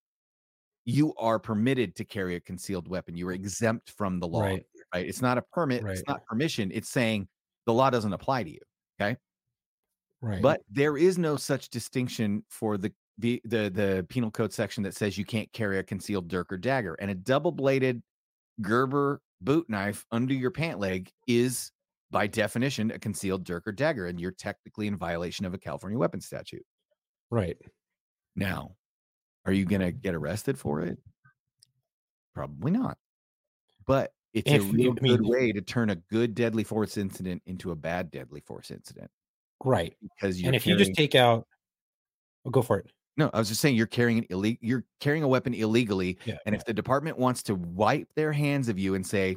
[0.84, 3.16] you are permitted to carry a concealed weapon.
[3.16, 4.66] You are exempt from the law Right.
[4.94, 5.06] right?
[5.06, 5.96] It's not a permit, Right.
[5.98, 6.70] it's not permission.
[6.72, 7.26] It's saying
[7.66, 8.60] the law doesn't apply to you.
[9.00, 9.16] Okay.
[10.20, 10.40] Right.
[10.40, 14.94] But there is no such distinction for the the the, the penal code section that
[14.94, 16.94] says you can't carry a concealed dirk or dagger.
[17.00, 18.02] And a double-bladed
[18.60, 21.72] Gerber boot knife under your pant leg is
[22.10, 25.98] by definition a concealed dirk or dagger, and you're technically in violation of a California
[25.98, 26.64] weapons statute.
[27.30, 27.56] right.
[28.36, 28.76] Now,
[29.46, 30.98] are you gonna get arrested for it?
[32.34, 32.98] Probably not.
[33.86, 36.96] But it's If a real I mean- good way to turn a good deadly force
[36.98, 39.10] incident into a bad deadly force incident
[39.64, 39.96] Right.
[40.02, 41.46] because and if you just take out
[42.44, 45.22] oh, go for it no, I was just saying you're carrying an illegal you're carrying
[45.22, 48.94] a weapon illegally, Yeah, and if the department wants to wipe their hands of you
[48.94, 49.36] and say,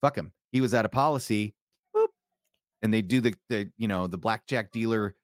[0.00, 1.54] "Fuck him, he was out of policy,"
[1.94, 2.08] boop,
[2.82, 5.14] and they do the the you know the blackjack dealer,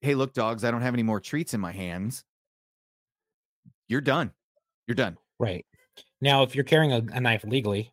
[0.00, 2.24] "Hey, look, dogs, I don't have any more treats in my hands."
[3.88, 4.32] You're done.
[4.86, 5.16] You're done.
[5.38, 5.64] right
[6.20, 7.92] now if you're carrying a, a knife legally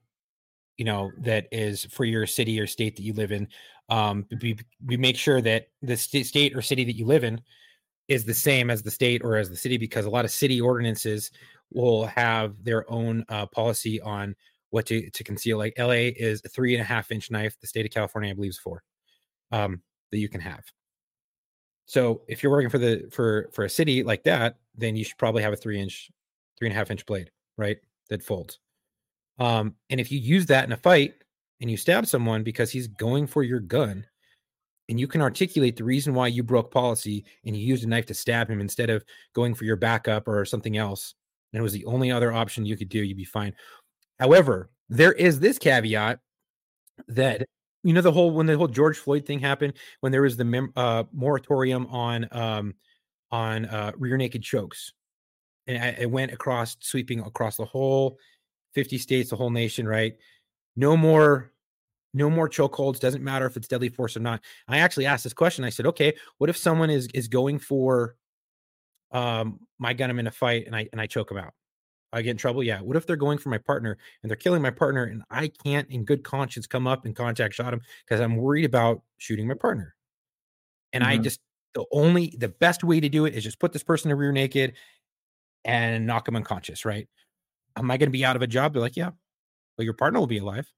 [0.77, 3.47] you know that is for your city or state that you live in
[3.89, 7.41] um we, we make sure that the sta- state or city that you live in
[8.11, 10.59] is the same as the state or as the city because a lot of city
[10.59, 11.31] ordinances
[11.71, 14.35] will have their own uh, policy on
[14.71, 17.67] what to, to conceal like la is a three and a half inch knife the
[17.67, 18.83] state of california i believe is four
[19.51, 20.63] um, that you can have.
[21.85, 25.17] So if you're working for the for for a city like that then you should
[25.17, 26.09] probably have a three inch
[26.57, 27.77] three and a half inch blade right
[28.09, 28.59] that folds.
[29.39, 31.15] Um and if you use that in a fight
[31.59, 34.05] and you stab someone because he's going for your gun
[34.91, 38.05] and you can articulate the reason why you broke policy and you used a knife
[38.05, 41.15] to stab him instead of going for your backup or something else
[41.51, 43.55] and it was the only other option you could do you'd be fine
[44.19, 46.19] however there is this caveat
[47.07, 47.47] that
[47.83, 50.45] you know the whole when the whole George Floyd thing happened when there was the
[50.45, 52.75] mem- uh, moratorium on um,
[53.31, 54.93] on uh, rear naked chokes,
[55.67, 58.17] and I- it went across sweeping across the whole
[58.73, 59.87] fifty states, the whole nation.
[59.87, 60.15] Right?
[60.75, 61.51] No more,
[62.13, 62.99] no more chokeholds.
[62.99, 64.41] Doesn't matter if it's deadly force or not.
[64.67, 65.63] I actually asked this question.
[65.65, 68.15] I said, okay, what if someone is is going for
[69.11, 70.09] um my gun?
[70.09, 71.53] I'm in a fight and I and I choke them out.
[72.13, 72.63] I get in trouble.
[72.63, 72.81] Yeah.
[72.81, 75.89] What if they're going for my partner and they're killing my partner and I can't,
[75.91, 79.55] in good conscience, come up and contact shot him because I'm worried about shooting my
[79.55, 79.95] partner?
[80.93, 81.23] And I Mhm.
[81.23, 81.39] just,
[81.73, 84.31] the only, the best way to do it is just put this person in rear
[84.31, 84.75] naked
[85.65, 87.07] and knock them unconscious, right?
[87.77, 88.73] Am I going to be out of a job?
[88.73, 89.11] They're like, yeah.
[89.77, 90.71] Well, your partner will be alive,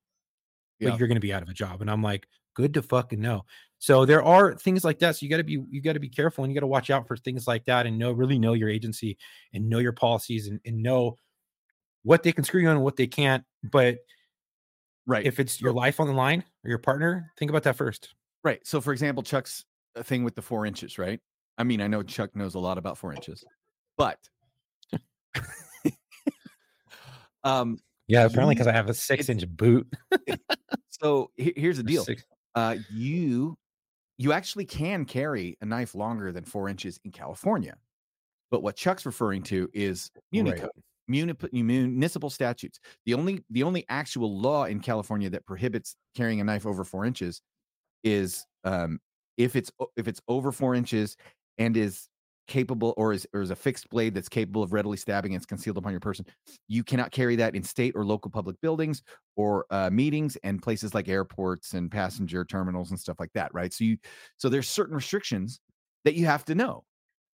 [0.83, 0.91] Yeah.
[0.91, 1.81] but you're going to be out of a job.
[1.81, 3.45] And I'm like, good to fucking know.
[3.79, 5.17] So there are things like that.
[5.17, 6.89] So you got to be, you got to be careful and you got to watch
[6.89, 9.17] out for things like that and know, really know your agency
[9.53, 11.17] and know your policies and, and know
[12.03, 13.43] what they can screw you on and what they can't.
[13.63, 13.97] But
[15.05, 15.25] Right.
[15.25, 18.13] if it's your life on the line or your partner, think about that first.
[18.43, 18.65] Right.
[18.65, 19.65] So, for example, Chuck's
[20.03, 21.19] thing with the four inches, right?
[21.57, 23.43] I mean, I know Chuck knows a lot about four inches,
[23.97, 24.17] but
[27.43, 27.79] um,
[28.13, 29.87] Yeah, apparently because I have a six inch boot.
[30.89, 32.05] so here's the deal.
[32.53, 33.57] Uh, you
[34.19, 37.75] you actually can carry a knife longer than four inches in California,
[38.51, 40.21] but what Chuck's referring to is Right.
[40.31, 40.69] muni code.
[41.07, 42.79] Municipal statutes.
[43.07, 47.05] The only the only actual law in California that prohibits carrying a knife over four
[47.05, 47.41] inches
[48.03, 48.99] is um,
[49.37, 51.17] if it's if it's over four inches
[51.57, 52.07] and is
[52.47, 55.45] capable or is or is a fixed blade that's capable of readily stabbing and it's
[55.45, 56.25] concealed upon your person.
[56.67, 59.01] You cannot carry that in state or local public buildings
[59.35, 63.53] or uh, meetings and places like airports and passenger terminals and stuff like that.
[63.53, 63.71] Right.
[63.73, 63.97] So you
[64.37, 65.59] so there's certain restrictions
[66.05, 66.85] that you have to know.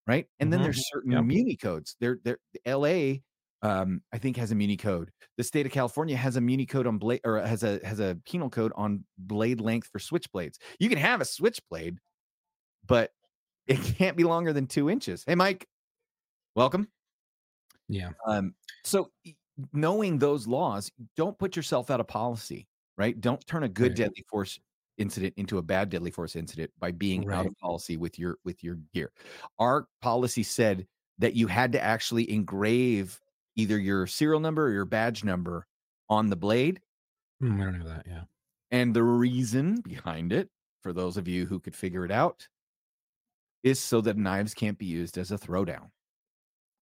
[0.07, 0.27] Right.
[0.39, 0.61] And then Mhm.
[0.61, 1.27] there's certain Yep.
[1.27, 1.95] muni codes.
[1.99, 3.23] There, there, LA
[3.61, 5.11] um, I think has a muni code.
[5.37, 8.17] The state of California has a muni code on blade or has a has a
[8.25, 10.55] penal code on blade length for switchblades.
[10.79, 11.97] You can have a switchblade,
[12.85, 13.11] but
[13.69, 15.23] it can't be longer than two inches.
[15.25, 15.67] Hey, Mike,
[16.55, 16.89] welcome.
[17.87, 18.11] Yeah.
[18.27, 18.53] Um,
[18.83, 19.11] so
[19.73, 23.19] knowing those laws, don't put yourself out of policy, right?
[23.19, 23.97] Don't turn a good Right.
[23.97, 24.59] deadly force
[24.97, 28.63] incident into a bad deadly force incident by being out of policy with your with
[28.63, 29.11] your gear.
[29.57, 30.85] Our policy said
[31.19, 33.19] that you had to actually engrave
[33.55, 35.67] either your serial number or your badge number
[36.09, 36.81] on the blade.
[37.41, 38.05] Mm, I don't know that.
[38.07, 38.23] Yeah.
[38.71, 40.49] And the reason behind it,
[40.81, 42.47] for those of you who could figure it out,
[43.63, 45.89] is so that knives can't be used as a throwdown.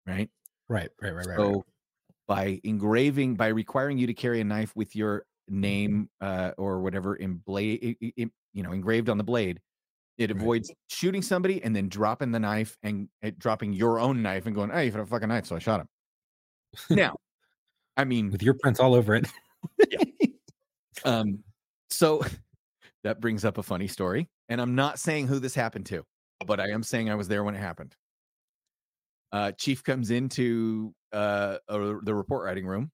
[0.06, 0.30] Right.
[0.68, 0.90] Right.
[1.00, 1.14] Right.
[1.14, 1.26] Right.
[1.26, 1.36] Right.
[1.36, 1.62] So right.
[2.26, 7.16] by engraving, by requiring you to carry a knife with your name uh, or whatever
[7.16, 9.60] in blade, you know, engraved on the blade,
[10.18, 10.40] it Right.
[10.40, 14.54] avoids shooting somebody and then dropping the knife and uh, dropping your own knife and
[14.54, 15.88] going, "Hey, you got a fucking knife," so I shot him.
[16.90, 17.16] now,
[17.96, 19.26] I mean, With your prints all over it.
[21.04, 21.44] um,
[21.90, 22.22] so
[23.04, 26.04] that brings up a funny story, and I'm not saying who this happened to,
[26.46, 27.94] but I am saying I was there when it happened.
[29.32, 32.90] Uh, Chief comes into uh, the report writing room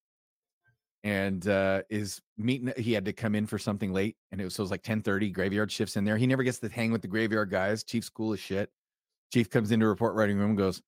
[1.05, 2.73] and uh, is meeting.
[2.77, 4.83] He had to come in for something late, and it was so it was like
[4.83, 5.33] 10:30.
[5.33, 6.17] Graveyard shifts in there.
[6.17, 7.85] He never gets to hang with the graveyard guys.
[7.85, 8.71] Chief's cool as shit.
[9.33, 10.81] Chief comes into report writing room and goes,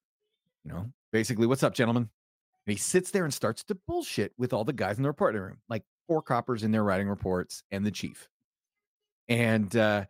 [0.65, 2.09] you know, basically, what's up, gentlemen?
[2.67, 5.41] And he sits there and starts to bullshit with all the guys in the reporting
[5.41, 8.29] room, like four coppers in there writing reports and the chief.
[9.29, 10.07] And uh,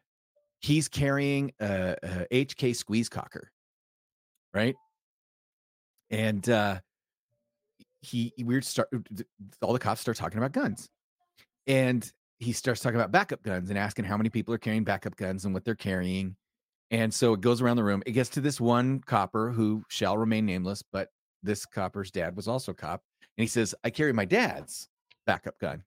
[0.66, 3.52] he's carrying a, a HK squeeze cocker,
[4.52, 4.74] right?
[6.10, 6.80] And uh,
[8.00, 8.88] he we start
[9.62, 10.88] all the cops start talking about guns,
[11.66, 15.16] and he starts talking about backup guns and asking how many people are carrying backup
[15.16, 16.36] guns and what they're carrying.
[16.90, 18.02] And so it goes around the room.
[18.06, 21.08] It gets to this one copper who shall remain nameless, but
[21.42, 23.02] this copper's dad was also a cop.
[23.36, 24.88] And he says, I carry my dad's
[25.26, 25.82] backup gun.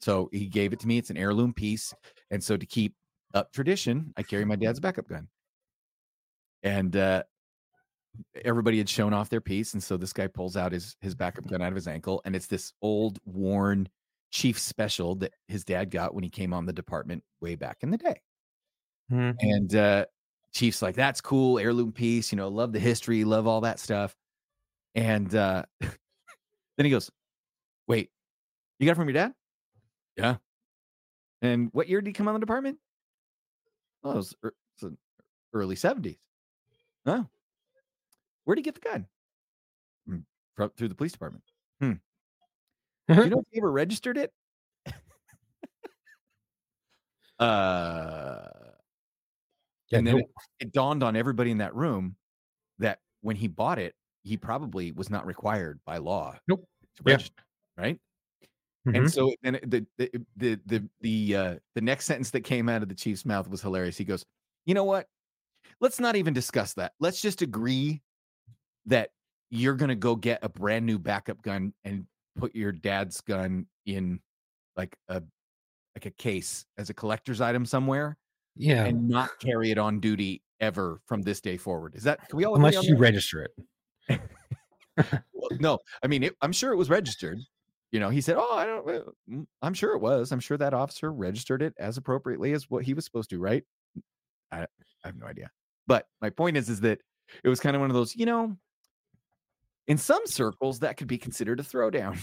[0.00, 0.98] So he gave it to me.
[0.98, 1.92] It's an heirloom piece.
[2.30, 2.94] And so to keep
[3.34, 5.28] up tradition, I carry my dad's backup gun.
[6.62, 7.22] And uh,
[8.44, 9.74] everybody had shown off their piece.
[9.74, 12.22] And so this guy pulls out his, his backup gun out of his ankle.
[12.24, 13.88] And it's this old, worn
[14.30, 17.90] chief special that his dad got when he came on the department way back in
[17.90, 18.20] the day.
[19.10, 19.34] Mhm.
[19.40, 20.06] And uh,
[20.52, 24.16] Chief's like, that's cool, heirloom piece, you know, love the history, love all that stuff.
[24.94, 27.10] And uh, then he goes,
[27.86, 28.10] Wait,
[28.78, 29.32] you got it from your dad?
[30.16, 30.36] Yeah.
[31.42, 32.78] And what year did he come on the department?
[34.06, 34.92] Oh, it was, it was
[35.52, 36.18] early 70s.
[37.06, 37.26] Oh.
[38.44, 39.06] Where'd he get the gun?
[40.08, 40.22] "Mm,
[40.54, 41.44] fro- through the police department.
[41.80, 41.92] Hmm.
[43.08, 44.32] Do you know if he ever registered it?
[47.38, 48.48] uh
[49.90, 50.26] Yeah, and then no- it,
[50.60, 52.16] it dawned on everybody in that room
[52.78, 56.66] that when he bought it, he probably was not required by law Nope.
[56.96, 57.18] to Yeah.
[57.76, 57.98] right?
[58.86, 58.96] Mhm.
[58.96, 62.82] And so then the the the the the uh, the next sentence that came out
[62.82, 63.96] of the chief's mouth was hilarious.
[63.96, 64.24] He goes,
[64.64, 65.08] "You know what?
[65.80, 66.92] Let's not even discuss that.
[67.00, 68.02] Let's just agree
[68.86, 69.10] that
[69.50, 73.66] you're going to go get a brand new backup gun and put your dad's gun
[73.86, 74.20] in
[74.76, 75.22] like a
[75.94, 78.16] like a case as a collector's item somewhere
[78.54, 78.84] yeah.
[78.84, 81.94] and not carry it on duty ever from this day forward.
[81.94, 83.00] Is that can we all Unless you that?
[83.00, 83.48] register
[84.08, 84.20] it.
[85.34, 87.38] Well, no, I mean, it, I'm sure it was registered.
[87.96, 90.30] You know, he said, "Oh, I don't." uh, I'm sure it was.
[90.30, 93.64] I'm sure that officer registered it as appropriately as what he was supposed to, right?
[94.52, 94.66] I, I
[95.04, 95.50] have no idea.
[95.86, 97.00] But my point is, is that
[97.42, 98.54] it was kind of one of those, you know,
[99.86, 102.18] in some circles that could be considered a throwdown.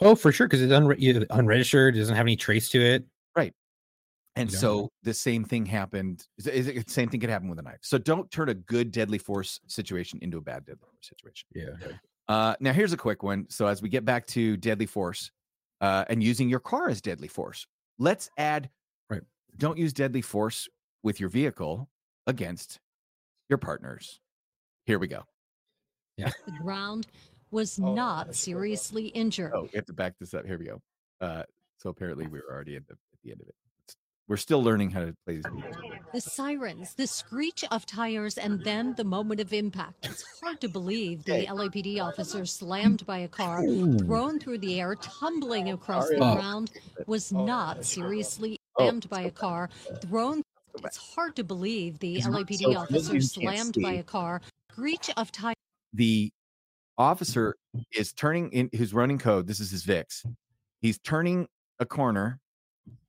[0.00, 1.94] Oh, for sure, because it's unre- unregistered.
[1.94, 3.04] It doesn't have any trace to it.
[3.36, 3.52] Right?
[4.34, 4.58] And Yeah.
[4.58, 6.26] so the same thing happened.
[6.38, 7.80] it- Same thing could happen with a knife.
[7.82, 11.48] So don't turn a good deadly force situation into a bad deadly force situation.
[11.54, 11.96] Yeah.
[12.28, 13.46] Uh, now here's a quick one.
[13.48, 15.30] So as we get back to deadly force
[15.80, 17.66] uh, and using your car as deadly force,
[17.98, 18.70] let's add.
[19.08, 19.22] Right.
[19.58, 20.68] Don't use deadly force
[21.02, 21.88] with your vehicle
[22.26, 22.80] against
[23.48, 24.20] your partners.
[24.86, 25.22] Here we go.
[26.16, 26.30] Yeah.
[26.46, 27.06] the ground
[27.50, 29.52] was not seriously injured.
[29.54, 30.46] Oh, we have to back this up.
[30.46, 30.80] Here we go.
[31.20, 31.42] Uh,
[31.78, 33.54] so apparently we were already at the, at the end of it.
[34.26, 35.44] It's- We're still learning how to play these.
[35.44, 35.76] games.
[36.12, 40.06] The sirens, the screech of tires, and then the moment of impact.
[40.06, 44.96] It's hard to believe the LAPD officer slammed by a car, thrown through the air,
[44.96, 46.34] tumbling across the Oh.
[46.36, 46.70] ground,
[47.06, 49.70] was not seriously Oh, slammed by a car,
[50.02, 50.42] thrown.
[50.84, 53.76] It's hard to believe the LAPD so for those of officer you who can't slammed
[53.82, 54.42] by a car.
[54.72, 55.54] Screech of tires.
[55.92, 56.30] the
[56.98, 57.54] officer
[57.94, 60.24] is turning in who's running code this is his vix
[60.80, 61.46] he's turning
[61.78, 62.40] a corner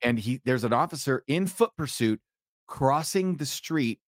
[0.01, 2.19] and he there's an officer in foot pursuit
[2.67, 3.99] crossing the street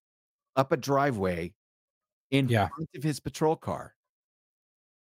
[0.55, 1.53] up a driveway
[2.31, 2.67] in Yeah.
[2.69, 3.95] front of his patrol car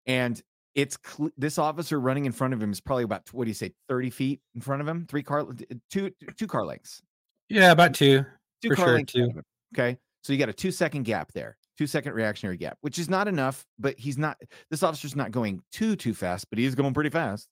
[0.06, 0.42] and
[0.76, 3.54] it's cl- this officer running in front of him is probably about what do you
[3.56, 5.46] say 30 feet in front of him three car
[5.90, 7.02] two two car lengths
[7.50, 8.26] Yeah, about two.
[8.62, 9.20] two For car sure, lengths two.
[9.20, 9.44] front of him,
[9.76, 9.98] Okay.
[10.24, 13.28] So you got a two second gap there, two second reactionary gap, which is not
[13.30, 14.38] enough, but he's not,
[14.70, 17.48] this officer's not going too, too fast, but he is going pretty fast.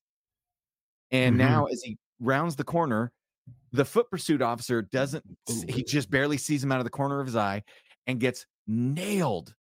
[1.12, 1.40] And Mhm.
[1.40, 3.12] now as he rounds the corner,
[3.72, 7.20] the foot pursuit officer doesn't, s- he just barely sees him out of the corner
[7.20, 7.64] of his eye
[8.08, 9.54] and gets nailed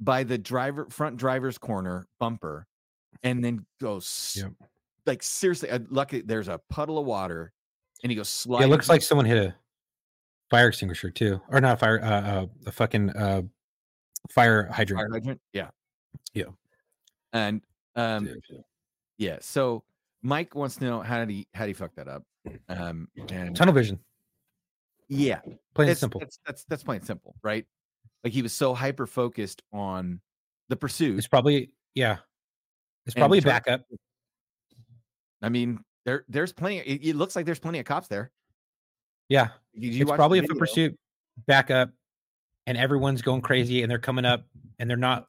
[0.00, 2.66] by the driver, front driver's corner bumper
[3.22, 4.52] and then goes Yep.
[5.06, 5.70] like seriously.
[5.70, 7.52] uh, Lucky there's a puddle of water
[8.02, 9.54] and he goes Yeah, it looks like someone hit a
[10.48, 12.08] fire extinguisher too, or not a fire, uh,
[12.42, 13.42] uh, a fucking uh,
[14.30, 15.00] fire hydrant.
[15.00, 15.40] fire hydrant.
[15.52, 15.70] Yeah.
[16.34, 16.44] Yeah.
[17.32, 17.62] And
[17.96, 18.58] um Yeah.
[19.18, 19.84] yeah, so
[20.22, 22.22] Mike wants to know how did he how did he fuck that up?
[22.68, 24.00] Um and Tunnel vision,
[25.08, 26.20] yeah, plain and that's, simple.
[26.20, 27.66] That's that's that's plain and simple, right?
[28.24, 30.20] Like he was so hyper focused on
[30.68, 31.18] the pursuit.
[31.18, 32.18] It's probably yeah.
[33.06, 33.82] It's probably a try- backup.
[35.42, 38.30] I mean, there there's plenty it, it looks like there's plenty of cops there.
[39.28, 40.98] Yeah, Did you it's watch probably a pursuit
[41.46, 41.90] backup,
[42.66, 44.44] and everyone's going crazy, and they're coming up,
[44.78, 45.26] and they're not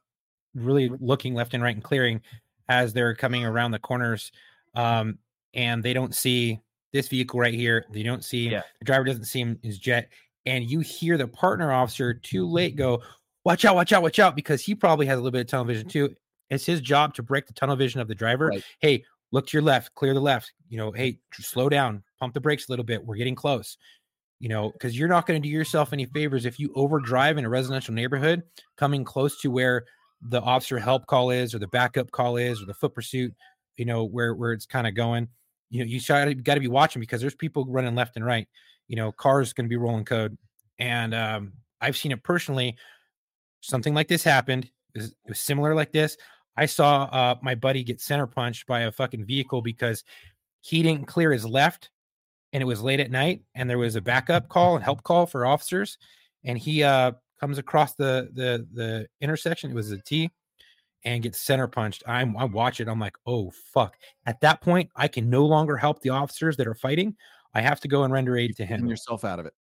[0.54, 2.20] really looking left and right and clearing
[2.68, 4.32] as they're coming around the corners,
[4.74, 5.18] um,
[5.54, 6.60] and they don't see
[6.92, 7.84] this vehicle right here.
[7.90, 8.62] They don't see Yeah.
[8.78, 10.08] the driver doesn't see him his jet,
[10.46, 13.02] and you hear the partner officer too late go,
[13.44, 13.74] "Watch out!
[13.74, 14.02] Watch out!
[14.02, 16.14] Watch out!" Because he probably has a little bit of tunnel vision too.
[16.50, 18.48] It's his job to break the tunnel vision of the driver.
[18.48, 18.64] Right.
[18.80, 20.52] Hey, look to your left, clear the left.
[20.68, 23.04] You know, hey, slow down, pump the brakes a little bit.
[23.04, 23.78] We're getting close.
[24.38, 27.44] You know, because you're not going to do yourself any favors if you overdrive in
[27.44, 28.42] a residential neighborhood,
[28.76, 29.84] coming close to where
[30.20, 33.32] the officer help call is, or the backup call is, or the foot pursuit.
[33.76, 35.28] You know, where where it's kind of going.
[35.70, 36.00] You know, you
[36.42, 38.46] got to be watching because there's people running left and right.
[38.88, 40.36] You know, cars going to be rolling code,
[40.78, 42.76] and um, I've seen it personally.
[43.60, 44.64] Something like this happened.
[44.94, 46.16] It was, it was similar like this.
[46.56, 50.04] I saw uh, my buddy get center punched by a fucking vehicle because
[50.60, 51.90] he didn't clear his left
[52.52, 55.26] and it was late at night and there was a backup call and help call
[55.26, 55.98] for officers
[56.44, 60.30] and he uh comes across the the the intersection it was a T
[61.04, 64.90] and gets center punched I'm I watch it I'm like oh fuck at that point
[64.96, 67.16] I can no longer help the officers that are fighting
[67.54, 69.54] I have to go and render aid to him yourself out of it.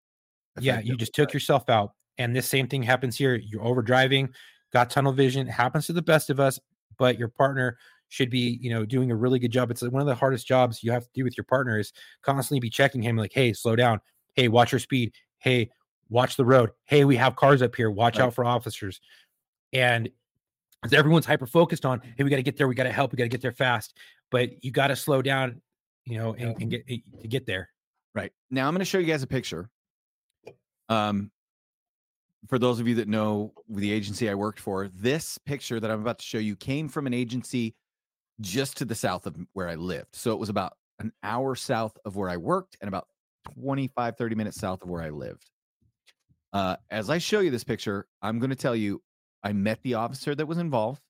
[0.59, 1.93] yeah, you just took yourself out.
[2.17, 3.35] And this same thing happens here.
[3.35, 4.29] You're over driving,
[4.73, 5.47] got tunnel vision.
[5.47, 6.59] It happens to the best of us,
[6.97, 7.77] but your partner
[8.09, 9.71] should be, you know, doing a really good job.
[9.71, 11.93] It's uh, one of the hardest jobs you have to do with your partner is
[12.21, 14.01] constantly be checking him like, hey, slow down.
[14.33, 15.13] Hey, watch your speed.
[15.37, 15.69] Hey,
[16.09, 16.71] watch the road.
[16.85, 17.89] Hey, we have cars up here.
[17.89, 18.25] Watch Right.
[18.25, 18.99] out for officers.
[19.73, 20.09] And
[20.83, 22.67] as everyone's hyper focused on, hey, we got to get there.
[22.67, 23.11] We got to help.
[23.11, 23.97] We got to get there fast.
[24.31, 25.61] But you got to slow down,
[26.05, 27.69] you know, and, and get to get there.
[28.15, 28.31] Right.
[28.49, 29.69] Now I'm going to show you guys a picture.
[30.87, 31.31] Um,
[32.47, 36.01] for those of you that know the agency I worked for, this picture that I'm
[36.01, 37.75] about to show you came from an agency
[38.41, 40.15] just to the south of where I lived.
[40.15, 43.07] So it was about an hour south of where I worked and about
[43.55, 45.49] 25, 30 minutes south of where I lived.
[46.53, 49.01] Uh, as I show you this picture, I'm going to tell you
[49.43, 51.01] I met the officer that was involved.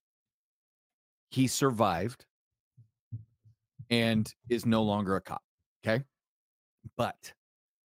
[1.32, 2.26] He survived
[3.90, 5.42] and is no longer a cop.
[5.86, 6.04] Okay.
[6.98, 7.34] But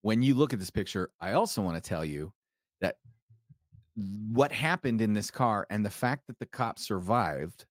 [0.02, 2.32] when you look at this picture, I also want to tell you
[2.82, 2.96] that
[4.32, 7.66] what happened in this car and the fact that the cop survived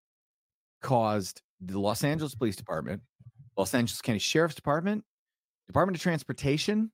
[0.82, 3.02] caused the Los Angeles Police Department,
[3.56, 5.04] Los Angeles County Sheriff's Department,
[5.66, 6.90] Department of Transportation,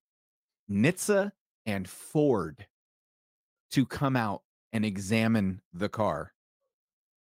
[0.71, 1.33] NHTSA,
[1.67, 2.67] and Ford
[3.73, 4.43] to come out
[4.75, 6.33] and examine the car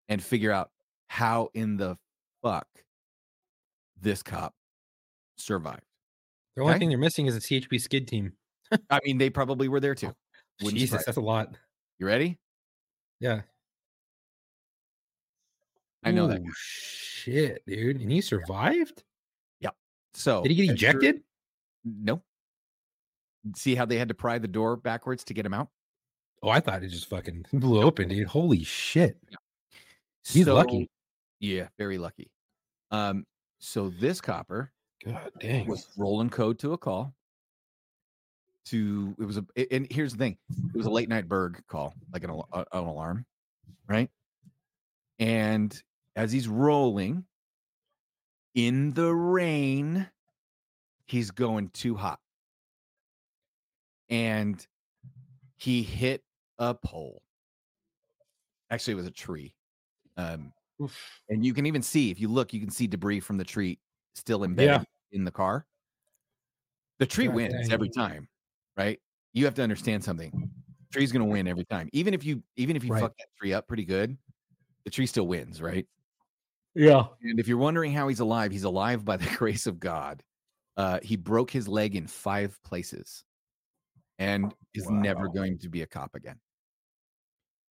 [0.08, 0.70] and figure out
[1.06, 1.96] how in the
[2.42, 2.66] fuck
[4.02, 4.52] this cop
[5.38, 5.80] survived.
[6.56, 6.80] The only Okay.
[6.80, 8.32] thing they're missing is a CHP skid team.
[8.90, 10.14] I mean, they probably were there oh, too.
[10.62, 11.56] Wouldn't Jesus, surprise that's a lot.
[11.98, 12.38] You ready?
[13.20, 13.42] Yeah.
[16.02, 16.40] I know that.
[16.40, 18.00] Ooh, Shit, dude.
[18.00, 19.04] And he survived?
[19.60, 19.70] Yeah.
[20.12, 21.22] So Did he get ejected?
[21.84, 22.20] No.
[23.56, 25.68] See how they had to pry the door backwards to get him out?
[26.44, 28.26] Oh, I thought it just fucking blew open, dude.
[28.28, 29.16] Holy shit.
[30.28, 30.90] He's So- lucky.
[31.40, 32.30] Yeah, very lucky.
[32.90, 33.26] Um,
[33.60, 34.70] so this copper
[35.04, 35.66] God dang.
[35.66, 37.14] was rolling code to a call.
[38.66, 41.94] To it was a and here's the thing, it was a late night burg call,
[42.12, 43.26] like an, an alarm,
[43.88, 44.08] right?
[45.18, 45.82] And
[46.16, 47.24] as he's rolling
[48.54, 50.08] in the rain,
[51.06, 52.20] he's going too hot,
[54.08, 54.66] and
[55.58, 56.22] he hit
[56.58, 57.22] a pole.
[58.70, 59.54] Actually, it was a tree.
[60.16, 61.20] Um, Oof.
[61.28, 63.78] and you can even see if you look, you can see debris from the tree
[64.14, 65.66] still embedded in the car.
[66.98, 68.28] The tree God wins every time,
[68.76, 69.00] right?
[69.32, 70.48] You have to understand something.
[70.92, 71.88] Tree's gonna win every time.
[71.92, 73.00] Even if you even if you Right.
[73.00, 74.16] fuck that tree up pretty good,
[74.84, 75.86] the tree still wins, right?
[76.74, 77.06] Yeah.
[77.22, 80.22] And if you're wondering how he's alive, he's alive by the grace of God.
[80.76, 83.24] Uh, he broke his leg in five places
[84.18, 86.38] and is never going to be a cop again.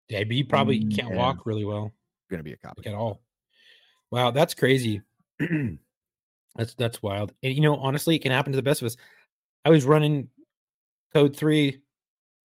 [0.09, 1.17] Yeah, but he probably can't Yeah.
[1.17, 1.93] walk really well.
[2.31, 3.21] Going to be a cop like at all.
[4.11, 5.01] Wow, that's crazy.
[6.57, 7.33] that's that's wild.
[7.43, 8.97] And you know, honestly, it can happen to the best of us.
[9.65, 10.29] I was running
[11.15, 11.79] code three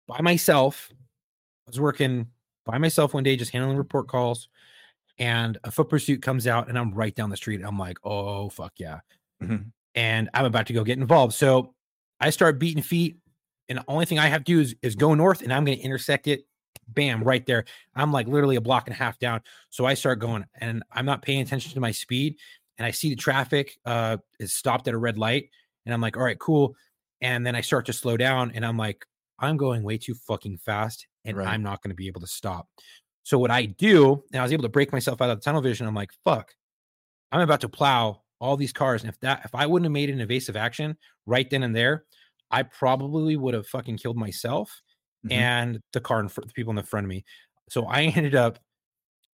[0.08, 0.90] by myself.
[0.92, 2.28] I was working
[2.66, 4.50] by myself one day, just handling report calls,
[5.18, 7.62] and a foot pursuit comes out, and I'm right down the street.
[7.64, 9.00] I'm like, oh fuck yeah.
[9.42, 9.72] Mhm.
[9.94, 11.34] And I'm about to go get involved.
[11.34, 11.74] So
[12.20, 13.18] I start beating feet,
[13.70, 15.78] and the only thing I have to do is, is go north, and I'm gonna
[15.78, 16.46] intersect it.
[16.88, 17.66] Bam, right there.
[17.96, 19.42] I'm like literally a block and a half down.
[19.70, 22.38] So I start going and I'm not paying attention to my speed.
[22.78, 25.50] And I see the traffic uh is stopped at a red light.
[25.86, 26.76] And I'm like, all right, cool.
[27.22, 29.04] And then I start to slow down and I'm like,
[29.40, 31.48] I'm going way too fucking fast and Right.
[31.48, 32.68] I'm not going to be able to stop.
[33.24, 35.62] So what I do, and I was able to break myself out of the tunnel
[35.62, 35.88] vision.
[35.88, 36.54] I'm like, fuck,
[37.32, 39.02] I'm about to plow all these cars.
[39.02, 42.06] And if that if I wouldn't have made an evasive action right then and there,
[42.52, 44.82] I probably would have fucking killed myself
[45.26, 45.32] Mhm.
[45.32, 47.26] and the car and front, the people in the front of me.
[47.70, 48.60] So I ended up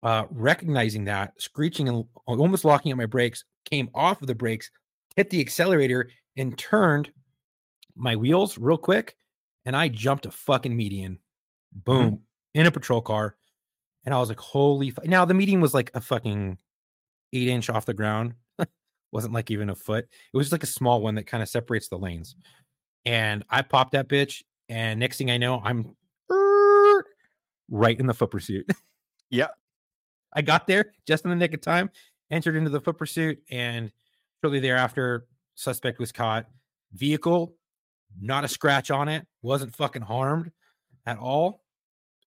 [0.03, 4.71] uh, recognizing that, screeching and almost locking up my brakes, came off of the brakes,
[5.17, 7.11] hit the accelerator, and turned
[7.95, 9.17] my wheels real quick.
[9.65, 11.19] And I jumped a fucking median,
[11.73, 12.21] boom,
[12.53, 13.35] in a patrol car.
[14.05, 14.87] And I was like, holy.
[14.97, 15.05] F-.
[15.05, 16.57] Now, the median was like a fucking
[17.33, 18.35] eight inch off the ground,
[19.11, 20.05] wasn't like even a foot.
[20.33, 22.37] It was just like a small one that kind of separates the lanes.
[23.05, 24.43] And I popped that bitch.
[24.67, 25.95] And next thing I know, I'm
[26.31, 27.05] er,
[27.69, 28.69] right in the foot pursuit.
[29.31, 29.49] Yeah.
[30.33, 31.91] I got there just in the nick of time,
[32.31, 33.91] entered into the foot pursuit, and
[34.41, 36.47] shortly thereafter, suspect was caught.
[36.93, 37.53] Vehicle,
[38.19, 40.51] not a scratch on it, wasn't fucking harmed
[41.05, 41.63] at all.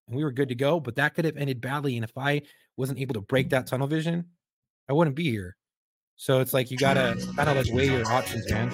[0.06, 1.96] And we were good to go, but that could have ended badly.
[1.96, 2.42] And if I
[2.76, 4.26] wasn't able to break that tunnel vision,
[4.88, 5.56] I wouldn't be here.
[6.16, 8.70] So it's like you gotta kind of like weigh your options, man.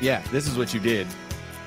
[0.00, 1.06] Yeah, this is what you did.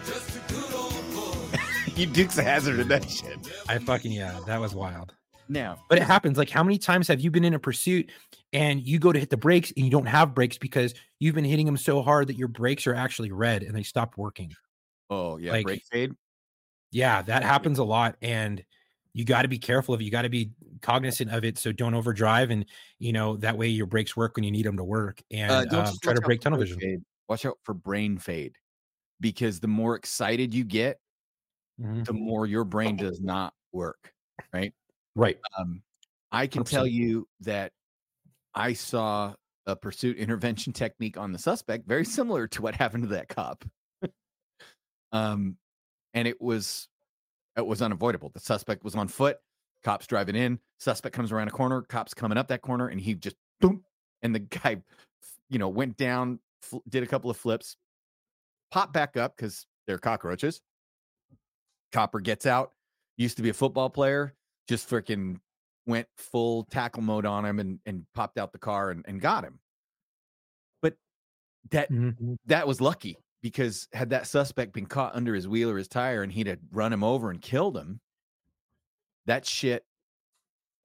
[1.96, 3.38] you Dukes of Hazzard in that shit.
[3.68, 5.14] I fucking yeah, that was wild.
[5.52, 6.38] Now, But it happens.
[6.38, 8.12] Like, how many times have you been in a pursuit
[8.54, 11.44] and you go to hit the brakes and you don't have brakes because you've been
[11.44, 14.52] hitting them so hard that your brakes are actually red and they stop working?
[15.10, 16.12] oh yeah, Like- brake fade.
[16.92, 18.16] Yeah, that happens a lot.
[18.22, 18.64] And
[19.14, 20.04] you got to be careful of it.
[20.04, 20.52] You got to be
[20.82, 21.58] cognizant of it.
[21.60, 22.50] So don't overdrive.
[22.52, 22.66] And,
[23.00, 25.66] you know, that way your brakes work when you need them to work and Uh,
[25.66, 26.80] don't um, try to break tunnel vision.
[26.80, 27.02] fade.
[27.30, 28.56] Watch out for brain fade,
[29.22, 31.00] because the more excited you get,
[31.80, 32.04] Mhm.
[32.06, 34.14] the more your brain does not work.
[34.52, 34.74] Right.
[35.16, 35.40] Right.
[35.58, 35.84] Um,
[36.32, 36.92] I can tell 100%.
[36.94, 37.72] you that
[38.56, 39.36] I saw
[39.68, 43.64] a pursuit intervention technique on the suspect very similar to what happened to that cop.
[45.12, 45.58] um,
[46.14, 46.88] and it was
[47.56, 48.30] it was unavoidable.
[48.30, 49.38] The suspect was on foot.
[49.84, 53.14] Cops driving in, suspect comes around a corner, cops coming up that corner, and he
[53.16, 53.84] just boom,
[54.22, 54.82] and the guy,
[55.50, 57.78] you know, went down, fl- did a couple of flips,
[58.72, 60.62] pop back up because they're cockroaches.
[61.92, 62.74] Copper gets out,
[63.18, 64.36] used to be a football player,
[64.68, 65.40] just freaking
[65.86, 69.44] went full tackle mode on him and, and popped out the car and, and got
[69.44, 69.60] him.
[70.82, 70.96] But
[71.72, 72.38] that Mhm.
[72.46, 76.22] that was lucky because had that suspect been caught under his wheel or his tire
[76.22, 78.00] and he'd have run him over and killed him,
[79.26, 79.84] that shit,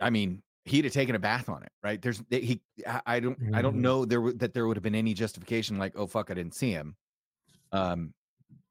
[0.01, 2.01] I mean, he'd have taken a bath on it, right?
[2.01, 2.61] There's he,
[3.07, 5.93] I don't, I don't know there w- that there would have been any justification like,
[5.97, 6.97] oh fuck, I didn't see him,
[7.73, 8.15] um,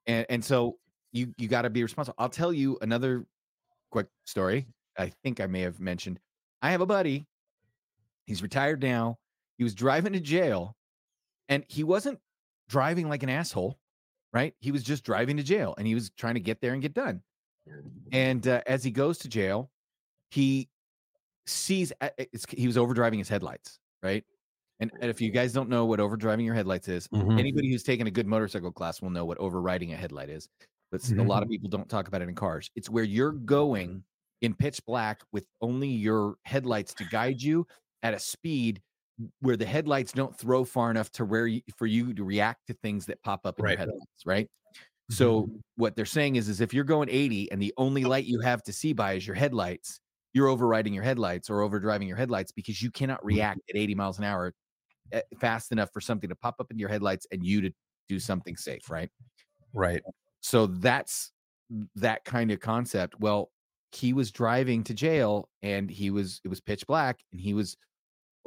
[0.07, 0.77] and and so
[1.11, 2.15] you you got to be responsible.
[2.17, 3.25] I'll tell you another
[3.91, 4.67] quick story.
[4.97, 6.19] I think I may have mentioned.
[6.61, 7.25] I have a buddy.
[8.25, 9.17] He's retired now.
[9.57, 10.75] He was driving to jail,
[11.49, 12.19] and he wasn't
[12.69, 13.77] driving like an asshole,
[14.31, 14.53] right?
[14.59, 16.93] He was just driving to jail, and he was trying to get there and get
[16.93, 17.21] done.
[18.11, 19.69] And uh, as he goes to jail,
[20.31, 20.69] he
[21.45, 24.23] sees it's, he was overdriving his headlights, right?
[24.79, 27.39] And, and if you guys don't know what overdriving your headlights is, Mhm.
[27.39, 30.49] anybody who's taken a good motorcycle class will know what overriding a headlight is.
[30.91, 32.69] But s- a lot of people don't talk about it in cars.
[32.75, 34.03] It's where you're going
[34.41, 37.65] in pitch black with only your headlights to guide you
[38.03, 38.81] at a speed
[39.39, 42.73] where the headlights don't throw far enough to where you, for you to react to
[42.73, 43.71] things that pop up in Right.
[43.71, 44.49] your headlights, right?
[45.09, 48.39] So what they're saying is, is if you're going 80 and the only light you
[48.39, 49.99] have to see by is your headlights,
[50.33, 54.17] you're overriding your headlights or overdriving your headlights because you cannot react at 80 miles
[54.17, 54.53] an hour
[55.11, 57.71] eh, fast enough for something to pop up in your headlights and you to
[58.09, 59.09] do something safe, right?
[59.73, 60.01] Right.
[60.41, 61.31] So that's
[61.95, 63.19] that kind of concept.
[63.19, 63.51] Well,
[63.91, 67.77] he was driving to jail and he was it was pitch black and he was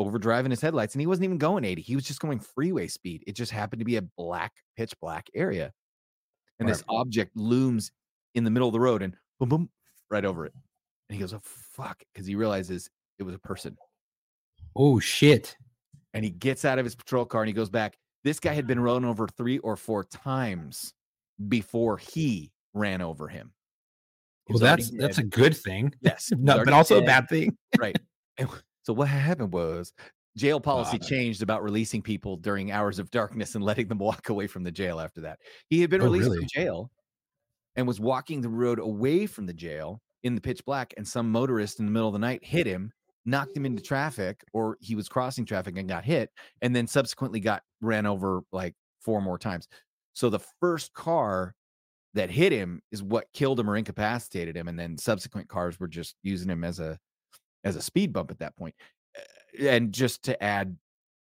[0.01, 1.82] overdriving his headlights and he wasn't even going 80.
[1.82, 3.22] He was just going freeway speed.
[3.26, 5.72] It just happened to be a black pitch black area.
[6.59, 7.93] And this object looms
[8.34, 9.70] in the middle of the road and boom boom
[10.11, 10.53] right over it.
[11.09, 13.76] And he goes, "Oh fuck," because he realizes it was a person.
[14.74, 15.57] Oh shit.
[16.14, 17.96] And he gets out of his patrol car and he goes back.
[18.24, 20.94] This guy had been run over 3 or 4 times
[21.48, 23.52] before he ran over him.
[24.48, 25.92] Well, that's that's a good thing.
[26.00, 27.57] yes, No, but also a bad thing.
[27.78, 27.96] right.
[28.38, 28.48] And
[28.82, 29.92] so what happened was
[30.36, 34.46] jail policy changed about releasing people during hours of darkness and letting them walk away
[34.46, 35.38] from the jail after that.
[35.68, 36.38] He had been Oh, released really?
[36.38, 36.90] from jail
[37.76, 41.30] and was walking the road away from the jail in the pitch black and some
[41.30, 42.92] motorist in the middle of the night hit him,
[43.24, 46.30] knocked him into traffic or he was crossing traffic and got hit
[46.62, 49.68] and then subsequently got ran over like four more times.
[50.12, 51.54] So the first car
[52.14, 55.88] that hit him is what killed him or incapacitated him and then subsequent cars were
[55.88, 56.98] just using him as a
[57.64, 58.74] as a speed bump at that point.
[59.18, 60.76] Uh, And just to add,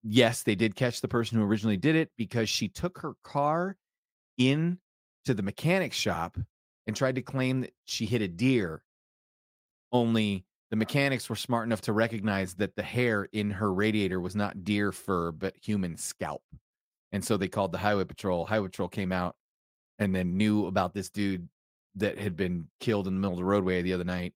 [0.03, 3.77] yes, they did catch the person who originally did it because she took her car
[4.39, 4.79] in
[5.25, 6.37] to the mechanic shop
[6.87, 8.83] and tried to claim that she hit a deer.
[9.93, 14.35] Only the mechanics were smart enough to recognize that the hair in her radiator was
[14.35, 16.43] not deer fur, but human scalp.
[17.13, 18.47] And so they called the highway patrol.
[18.47, 19.37] Highway patrol came out
[19.99, 21.49] and then knew about this dude
[21.97, 24.33] that had been killed in the middle of the roadway the other night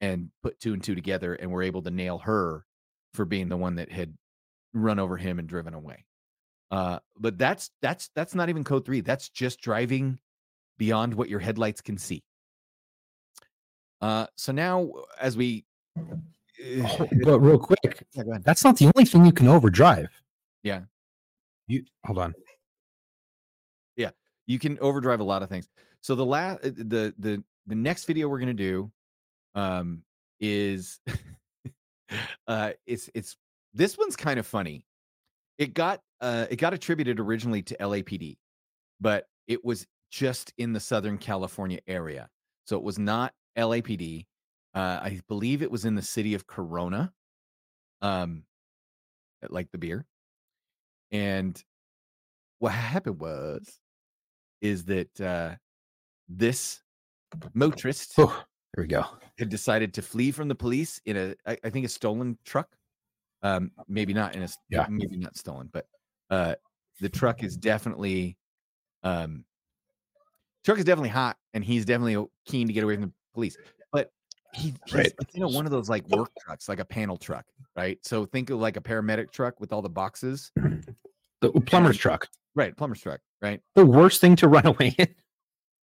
[0.00, 2.66] and put two and two together and were able to nail her
[3.14, 4.14] for being the one that had
[4.74, 6.04] run over him and driven away.
[6.70, 9.00] Uh, but that's that's that's not even code three.
[9.00, 10.20] That's just driving
[10.78, 12.22] beyond what your headlights can see.
[14.00, 14.90] Uh, so now
[15.20, 15.64] as we,
[15.96, 20.08] Oh, but real quick, Yeah, that's not the only thing you can overdrive.
[20.62, 20.82] Yeah.
[21.68, 22.34] You hold on.
[23.96, 24.10] Yeah,
[24.46, 25.68] you can overdrive a lot of things.
[26.02, 28.90] So the last the the the next video we're gonna do
[29.54, 30.02] um
[30.40, 31.00] is
[32.48, 33.36] uh it's it's
[33.72, 34.84] this one's kind of funny.
[35.58, 38.36] It got uh it got attributed originally to LAPD,
[39.00, 42.28] but it was just in the Southern California area.
[42.66, 44.26] So it was not LAPD.
[44.74, 47.12] Uh I believe it was in the city of Corona.
[48.02, 48.46] Um
[49.48, 50.06] like the beer.
[51.12, 51.62] And
[52.58, 53.80] what happened was
[54.60, 55.56] is that uh,
[56.28, 56.82] this
[57.54, 58.44] motorist Oh,
[58.74, 59.04] there we go.
[59.38, 62.76] had decided to flee from the police in a, I, I think, a stolen truck.
[63.42, 64.88] Um, maybe not in a, Yeah.
[64.88, 65.88] maybe not stolen, but
[66.30, 66.56] uh,
[67.00, 68.38] the truck is definitely,
[69.02, 69.44] um,
[70.64, 73.56] truck is definitely hot, and he's definitely keen to get away from the police.
[73.92, 74.10] But
[74.54, 75.12] he, he's Right.
[75.34, 77.44] in a, one of those like work trucks, like a panel truck,
[77.76, 77.98] right?
[78.04, 80.52] So think of like a paramedic truck with all the boxes,
[81.40, 82.26] The plumber's truck.
[82.54, 82.76] right?
[82.76, 83.60] Plumber's truck, right?
[83.74, 85.08] The worst thing to run away in.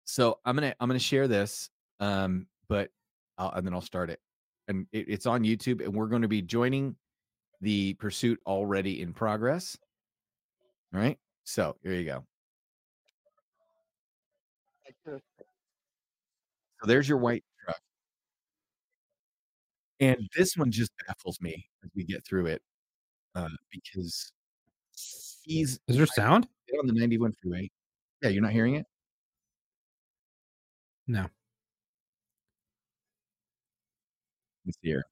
[0.04, 1.70] so i'm gonna i'm gonna share this
[2.00, 2.90] um but
[3.38, 4.20] I'll, and then i'll start it
[4.68, 6.94] and it, it's on youtube and we're going to be joining
[7.62, 9.78] the pursuit already in progress
[10.94, 12.24] all right so here you go
[16.84, 17.80] so there's your white truck
[20.00, 22.62] And this one just baffles me as we get through it,
[23.34, 24.32] uh, because
[25.42, 26.46] he's Is there sound?
[26.80, 27.70] on the 91 freeway.
[28.20, 28.84] Yeah, you're not hearing it?
[31.06, 31.26] No.
[34.66, 35.04] It's here.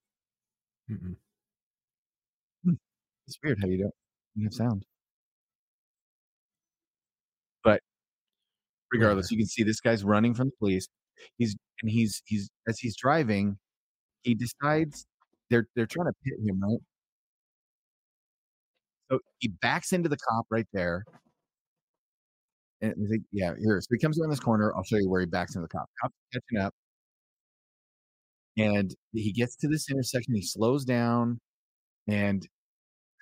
[0.91, 1.15] Mm-mm.
[3.29, 3.95] It's weird how you don't
[4.35, 4.85] you have sound.
[7.63, 7.81] But
[8.93, 10.89] regardless, you can see this guy's running from the police.
[11.39, 13.59] He's and he's he's as he's driving,
[14.23, 15.07] he decides
[15.51, 16.81] they're they're trying to pit him, right?
[19.11, 21.05] So he backs into the cop right there.
[22.81, 23.81] And I think, yeah, here.
[23.81, 24.73] So he comes around this corner.
[24.77, 25.89] I'll show you where he backs into the cop.
[26.01, 26.75] Cop's catching up.
[28.57, 30.35] And he gets to this intersection.
[30.35, 31.39] He slows down,
[32.09, 32.47] and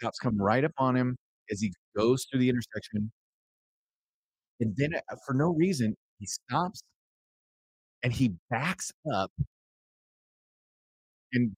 [0.03, 1.17] cops come right up on him
[1.51, 3.13] as he goes through the intersection.
[4.61, 6.83] And then, uh, for no reason, he stops
[8.03, 9.31] and he backs up
[11.33, 11.55] and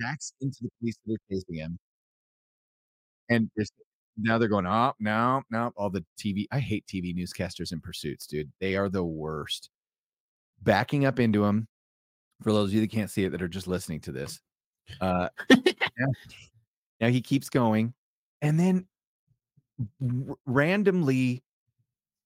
[0.00, 1.78] backs into the police that are chasing him.
[3.28, 3.70] And there's,
[4.16, 5.72] now they're going, oh, no, no.
[5.76, 8.50] All the TV, I hate TV newscasters in pursuits, dude.
[8.60, 9.70] They are the worst.
[10.62, 11.68] Backing up into him,
[12.42, 14.40] for those of you that can't see it that are just listening to this.
[15.00, 16.06] Uh, yeah.
[17.00, 17.94] Now he keeps going,
[18.42, 18.86] and then
[20.02, 21.42] r- randomly,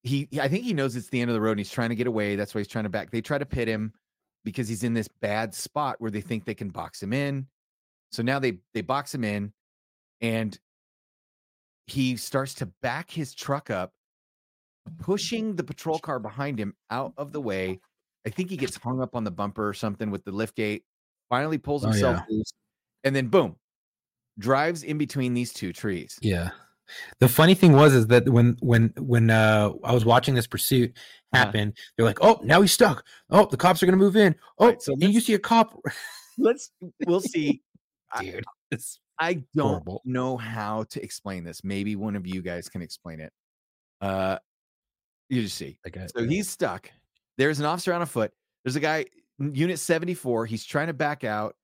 [0.02, 1.52] he I think he knows it's the end of the road.
[1.52, 2.36] and He's trying to get away.
[2.36, 3.10] That's why he's trying to back.
[3.10, 3.92] They try to pit him
[4.44, 7.46] because he's in this bad spot where they think they can box him in.
[8.10, 9.52] So now they they box him in,
[10.20, 10.58] and
[11.86, 13.92] he starts to back his truck up,
[14.98, 17.80] pushing the patrol car behind him out of the way.
[18.26, 20.84] I think he gets hung up on the bumper or something with the lift gate.
[21.28, 22.36] Finally pulls Oh, himself yeah.
[22.36, 22.52] loose,
[23.04, 23.56] and then boom,
[24.38, 26.18] drives in between these two trees.
[26.20, 26.50] Yeah.
[27.20, 30.92] The funny thing was is that when when when uh I was watching this pursuit
[31.32, 31.44] Uh-huh.
[31.46, 33.04] happen, they're like, "Oh, now he's stuck.
[33.30, 34.34] Oh, the cops are gonna move in.
[34.58, 35.78] Oh, Right, so you see a cop."
[36.38, 36.70] Let's
[37.06, 37.60] we'll see.
[38.20, 40.02] Dude, it's I don't Horrible.
[40.04, 41.62] know how to explain this.
[41.64, 43.32] Maybe one of you guys can explain it.
[44.00, 44.38] Uh,
[45.28, 45.78] you just see.
[45.86, 46.90] a, So he's stuck.
[47.38, 48.32] There's an officer on a foot.
[48.64, 49.06] There's a guy,
[49.38, 50.46] Unit 74.
[50.46, 51.54] He's trying to back out.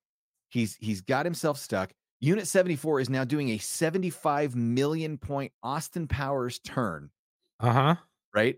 [0.50, 1.92] He's he's got himself stuck.
[2.20, 7.10] Unit 74 is now doing a 75 million point Austin Powers turn,
[7.60, 7.94] uh huh.
[8.34, 8.56] right?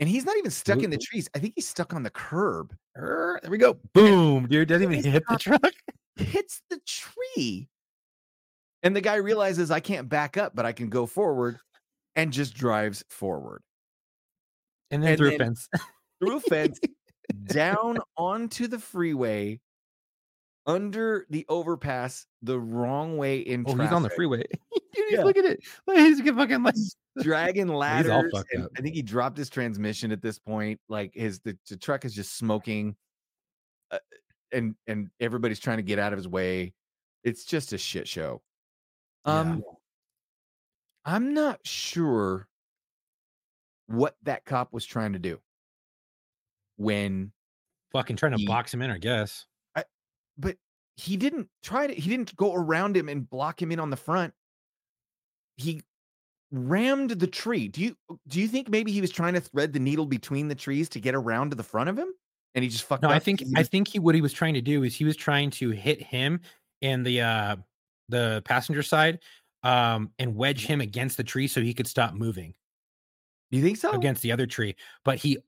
[0.00, 1.28] And he's not even stuck in the trees.
[1.34, 2.74] I think he's stuck on the curb.
[2.96, 3.78] There we go.
[3.94, 4.66] Boom, dude.
[4.68, 5.72] Doesn't even hit the truck.
[6.16, 7.68] hits the tree.
[8.82, 11.58] And the guy realizes I can't back up, but I can go forward
[12.16, 13.62] and just drives forward
[14.90, 15.68] And then And through then- a fence.
[16.20, 16.80] through a fence
[17.46, 19.60] down onto the freeway
[20.66, 23.82] under the overpass the wrong way in Oh, traffic.
[23.90, 24.44] he's on the freeway.
[24.94, 25.24] Dude, he's Yeah.
[25.24, 25.60] look at it.
[25.86, 26.74] He's fucking like
[27.22, 28.30] dragging ladders.
[28.32, 28.70] fucked up.
[28.76, 30.80] I think he dropped his transmission at this point.
[30.88, 32.94] Like his the, the truck is just smoking,
[33.90, 33.98] uh,
[34.52, 36.74] and and everybody's trying to get out of his way.
[37.24, 38.42] It's just a shit show.
[39.26, 39.38] Yeah.
[39.40, 39.62] Um,
[41.04, 42.46] I'm not sure
[43.88, 45.40] what that cop was trying to do
[46.76, 47.32] when,
[47.92, 49.46] fucking trying to He- box him in, I guess.
[50.42, 50.56] But
[50.96, 51.94] he didn't try to.
[51.94, 54.34] He didn't go around him and block him in on the front.
[55.56, 55.82] He
[56.50, 57.68] rammed the tree.
[57.68, 57.96] Do you
[58.28, 61.00] do you think maybe he was trying to thread the needle between the trees to
[61.00, 62.12] get around to the front of him,
[62.54, 63.14] and he just fucked No, up?
[63.14, 65.50] I think I think he what he was trying to do is he was trying
[65.52, 66.40] to hit him
[66.82, 67.56] in the uh
[68.08, 69.20] the passenger side
[69.62, 72.52] um and wedge him against the tree so he could stop moving
[73.50, 73.92] Do you think so?
[73.92, 74.76] against the other tree.
[75.04, 75.38] But he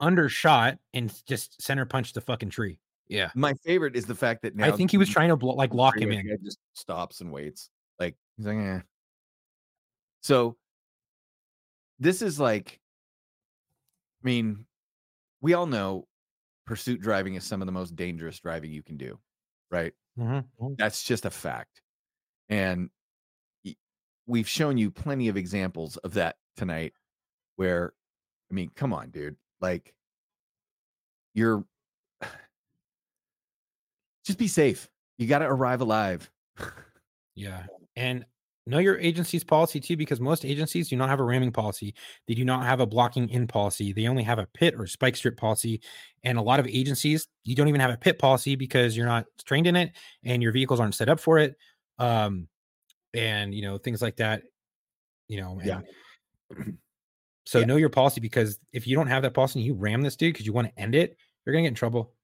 [0.00, 2.78] undershot and just center punched the fucking tree.
[3.12, 3.30] Yeah.
[3.34, 5.74] My favorite is the fact that now I think he was trying to blo- like
[5.74, 6.38] lock him in.
[6.42, 7.68] Just stops and waits.
[7.98, 8.80] Like he's like, eh.
[10.22, 10.56] So
[11.98, 12.80] this is like,
[14.22, 14.66] I mean,
[15.40, 16.06] we all know
[16.66, 19.18] pursuit driving is some of the most dangerous driving you can do,
[19.70, 19.92] right?
[20.18, 20.44] Mhm.
[20.78, 21.82] That's just a fact.
[22.48, 22.90] And
[24.26, 26.94] we've shown you plenty of examples of that tonight
[27.56, 27.92] where,
[28.50, 29.36] I mean, come on, dude.
[29.60, 29.94] Like,
[31.34, 31.64] you're
[34.24, 34.88] just be safe.
[35.18, 36.30] You got to arrive alive.
[37.34, 37.64] Yeah.
[37.96, 38.24] And
[38.66, 41.94] know your agency's policy too, because most agencies do not have a ramming policy.
[42.28, 43.92] They do not have a blocking in policy.
[43.92, 45.80] They only have a pit or spike strip policy.
[46.24, 49.26] And a lot of agencies, you don't even have a pit policy because you're not
[49.44, 49.92] trained in it
[50.24, 51.56] and your vehicles aren't set up for it.
[51.98, 52.48] Um,
[53.14, 54.42] and you know, things like that.
[55.28, 55.80] You know, Yeah.
[57.46, 57.64] so Yeah.
[57.64, 60.32] know your policy because if you don't have that policy and you ram this dude
[60.34, 62.14] because you want to end it, you're gonna get in trouble.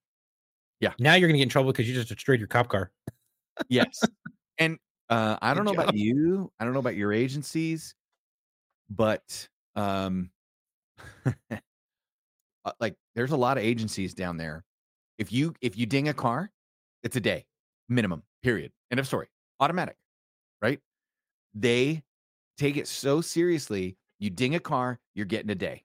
[0.80, 0.92] Yeah.
[0.98, 2.90] Now you're gonna get in trouble because you just destroyed your cop car.
[3.68, 4.00] yes.
[4.60, 4.76] And
[5.08, 5.82] uh, I Good don't know job.
[5.84, 6.50] about you.
[6.58, 7.94] I don't know about your agencies,
[8.90, 10.30] but um,
[11.52, 14.64] uh, like there's a lot of agencies down there.
[15.16, 16.50] If you if you ding a car,
[17.04, 17.46] it's a day.
[17.88, 18.24] minimum.
[18.42, 18.72] Period.
[18.90, 19.28] End of story.
[19.60, 19.96] Automatic,
[20.60, 20.80] right?
[21.54, 22.02] They
[22.56, 23.96] take it so seriously.
[24.18, 25.84] You ding a car, you're getting a day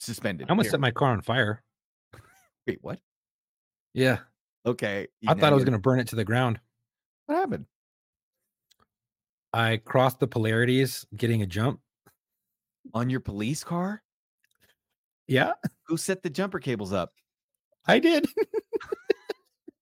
[0.00, 0.46] suspended.
[0.48, 0.70] I almost period.
[0.72, 1.62] set my car on fire.
[2.66, 2.98] Wait, what?
[3.94, 4.18] Yeah.
[4.66, 6.58] Okay, I thought I was going to burn it to the ground.
[7.26, 7.66] What happened?
[9.52, 11.80] I crossed the polarities getting a jump.
[12.92, 14.02] On your police car?
[15.26, 15.52] Yeah,
[15.86, 17.12] Who set the jumper cables up?
[17.86, 18.26] I did.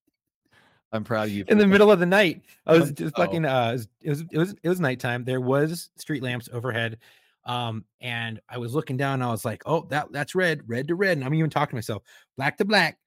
[0.91, 1.43] I'm proud of you.
[1.49, 2.43] in the for- middle of the night.
[2.65, 2.93] I was Oh.
[2.93, 5.23] just fucking uh it was it was it was nighttime.
[5.23, 6.97] There was street lamps overhead.
[7.45, 10.87] Um and I was looking down and I was like, "Oh, that that's red, red
[10.89, 12.03] to red." And I'm even talking to myself,
[12.37, 12.97] black to black.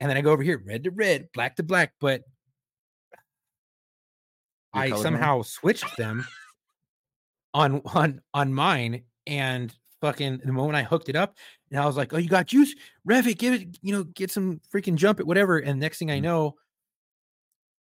[0.00, 2.22] And then I go over here, red to red, black to black, but
[4.72, 6.26] I somehow switched them
[7.54, 11.36] on on on mine and fucking the moment I hooked it up
[11.70, 12.74] and I was like, "Oh, you got juice?
[13.04, 16.10] Rev it, give it, you know, get some freaking jump it, whatever." And next thing
[16.10, 16.22] I Mhm.
[16.22, 16.54] know,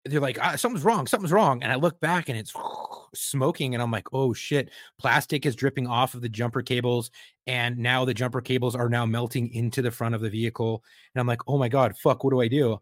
[0.05, 2.53] they're like, ah, "Something's wrong, something's wrong." And I look back and it's
[3.15, 7.11] smoking, and I'm like, "Oh shit!" Plastic is dripping off of the jumper cables,
[7.47, 10.85] and now the jumper cables are now melting into the front of the vehicle.
[11.15, 12.25] And I'm like, "Oh my god, fuck!
[12.25, 12.81] What do I do?"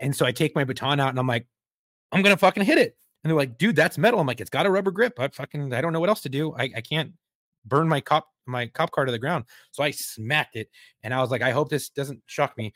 [0.00, 1.46] And so I take my baton out and I'm like,
[2.12, 4.20] "I'm gonna fucking hit it." And they're like, dude, that's metal.
[4.20, 5.18] I'm like, it's got a rubber grip.
[5.18, 6.54] I fucking, I don't know what else to do.
[6.58, 7.12] I, I can't
[7.64, 9.46] burn my cop, my cop car to the ground.
[9.72, 10.68] So I smacked it
[11.02, 12.74] and I was like, I hope this doesn't shock me.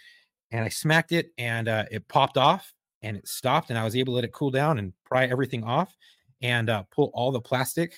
[0.51, 2.72] And I smacked it and uh, it popped off
[3.03, 5.65] and it stopped and I was able to let it cool down and pry everything
[5.65, 5.95] off
[6.43, 7.95] and uh, pull all the plastic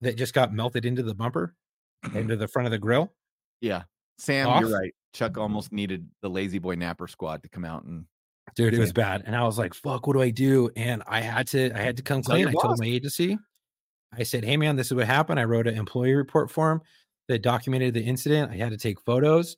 [0.00, 1.54] that just got melted into the bumper,
[2.14, 3.12] into the front of the grill.
[3.60, 3.82] Yeah,
[4.18, 4.60] Sam, Off?
[4.60, 4.94] you're right.
[5.12, 8.04] Chuck almost needed the Lazy Boy Napper Squad to come out and
[8.56, 10.70] dude it was bad and i was like fuck what do i do?
[10.74, 12.48] And i had to i had to come Tell clean.
[12.48, 13.38] I told my agency.
[14.16, 15.38] I said hey man this is what happened.
[15.38, 16.82] I wrote an employee report form
[17.28, 18.50] that documented the incident.
[18.50, 19.56] I had to take photos.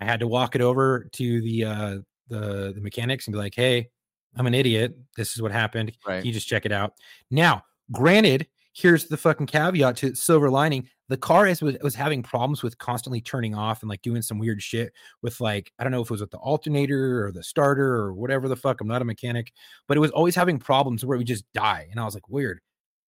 [0.00, 1.98] I had to walk it over to the uh
[2.28, 3.88] the the mechanics and be like hey
[4.36, 6.24] i'm an idiot this is what happened right.
[6.24, 6.94] you just check it out.
[7.30, 7.62] Now
[7.92, 12.62] granted here's the fucking caveat to silver lining the car is was, was having problems
[12.62, 16.00] with constantly turning off and like doing some weird shit with like i don't know
[16.00, 19.02] if it was with the alternator or the starter or whatever the fuck i'm not
[19.02, 19.52] a mechanic
[19.86, 22.28] but it was always having problems where it would just die and i was like
[22.28, 22.60] weird.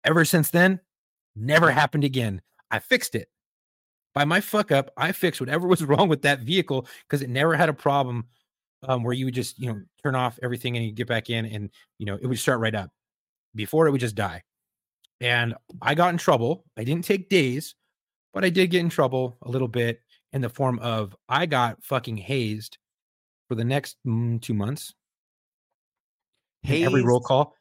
[0.04, 0.80] Ever since then
[1.34, 2.42] never happened again.
[2.70, 3.28] I fixed it.
[4.12, 7.56] By my fuck up i fixed whatever was wrong with that vehicle because it never
[7.56, 8.26] had a problem
[8.88, 11.46] um, where you would just you know turn off everything and you get back in
[11.46, 12.90] and you know it would start right up.
[13.54, 14.42] Before it would just die.
[15.20, 16.64] And i got in trouble.
[16.76, 17.74] I didn't take days
[18.34, 20.00] but i did get in trouble a little bit
[20.32, 22.78] in the form of i got fucking hazed
[23.48, 24.92] for the next mm, two months.
[26.64, 27.54] In every roll call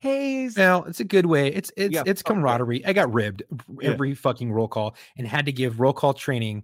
[0.00, 0.56] Haze.
[0.56, 1.48] well it's a good way.
[1.48, 2.28] It's it's Yeah, it's that.
[2.28, 2.86] camaraderie.
[2.86, 3.42] I got ribbed
[3.80, 3.90] Yeah.
[3.90, 6.62] every fucking roll call and had to give roll call training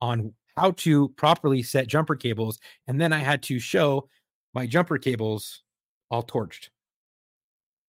[0.00, 4.08] on how to properly set jumper cables and then i had to show
[4.54, 5.62] my jumper cables
[6.10, 6.68] all torched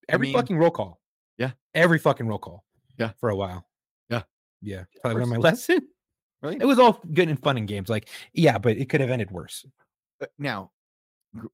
[0.09, 0.99] every mean, fucking roll call
[1.37, 1.51] yeah.
[1.73, 2.63] every fucking roll call
[2.97, 3.11] Yeah.
[3.19, 3.65] for a while
[4.09, 4.23] Yeah.
[4.61, 5.15] yeah i course.
[5.15, 5.87] learned my lesson
[6.41, 6.61] Right.
[6.61, 9.31] it was all good and fun and games like yeah but it could have ended
[9.31, 9.65] worse
[10.21, 10.71] Uh, now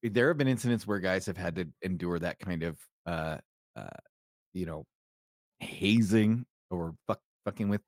[0.04, 3.38] there have been incidents where guys have had to endure that kind of uh
[3.76, 3.88] uh
[4.54, 4.86] you know
[5.60, 7.82] hazing or fuck, fucking with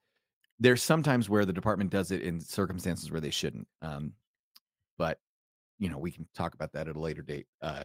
[0.61, 4.13] there's sometimes where the department does it in circumstances where they shouldn't um
[4.97, 5.17] but
[5.79, 7.83] you know we can talk about that at a later date uh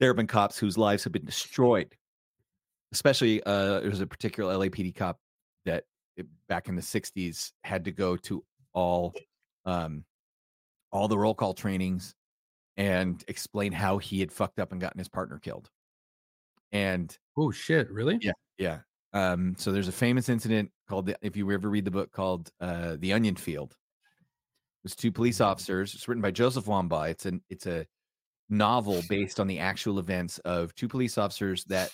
[0.00, 1.94] there have been cops whose lives have been destroyed
[2.92, 5.18] especially uh there's a particular lapd cop
[5.64, 5.84] that
[6.16, 9.14] it- back in the 60s had to go to all
[9.64, 10.04] um
[10.92, 12.14] all the roll call trainings
[12.76, 15.70] and explain how he had fucked up and gotten his partner killed.
[16.72, 18.32] And oh shit really Yeah.
[18.58, 18.78] yeah,
[19.14, 22.50] um, so there's a famous incident called the, if you ever read the book called
[22.60, 23.76] uh, The Onion Field.
[24.82, 25.94] There's two police officers.
[25.94, 27.10] It's written by Joseph Wambaugh.
[27.10, 27.86] It's an it's a
[28.50, 31.90] novel based on the actual events of two police officers that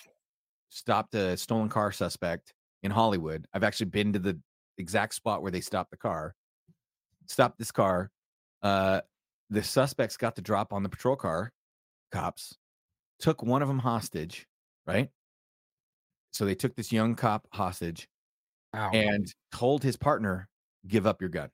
[0.69, 2.53] stopped a stolen car suspect
[2.83, 3.45] in Hollywood.
[3.53, 4.37] I've actually been to the
[4.77, 6.35] exact spot where they stopped the car.
[7.27, 8.11] Stopped this car.
[8.61, 9.01] Uh,
[9.49, 11.53] the suspects got the drop on the patrol car.
[12.11, 12.57] Cops
[13.19, 14.47] took one of them hostage,
[14.85, 15.09] right?
[16.31, 18.07] So they took this young cop hostage
[18.73, 20.49] and told his partner,
[20.87, 21.51] "Give up your gun,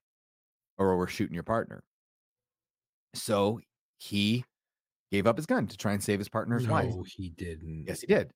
[0.78, 1.84] or we're shooting your partner."
[3.16, 3.60] So
[3.98, 4.46] he
[5.12, 6.94] gave up his gun to try and save his partner's wife.
[6.96, 8.32] no he didn't Yes, he did.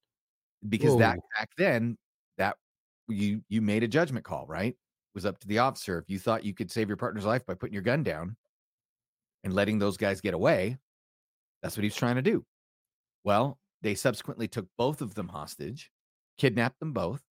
[0.67, 1.97] Because that back then,
[2.37, 2.57] that
[3.07, 4.73] you you made a judgment call, right?
[4.73, 5.97] It was up to the officer.
[5.99, 8.37] If you thought you could save your partner's life by putting your gun down
[9.43, 10.77] and letting those guys get away,
[11.61, 12.45] that's what he was trying to do.
[13.23, 15.91] Well, they subsequently took both of them hostage,
[16.37, 17.21] kidnapped them both,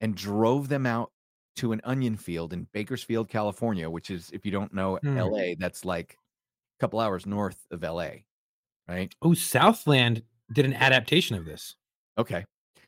[0.00, 1.12] and drove them out
[1.56, 5.16] to an onion field in Bakersfield, California, which is, if you don't know Hmm.
[5.16, 8.24] LA, that's like a couple hours north of LA,
[8.88, 9.14] right?
[9.22, 10.22] Oh, Southland
[10.52, 11.76] did an adaptation of this.
[12.18, 12.44] Okay.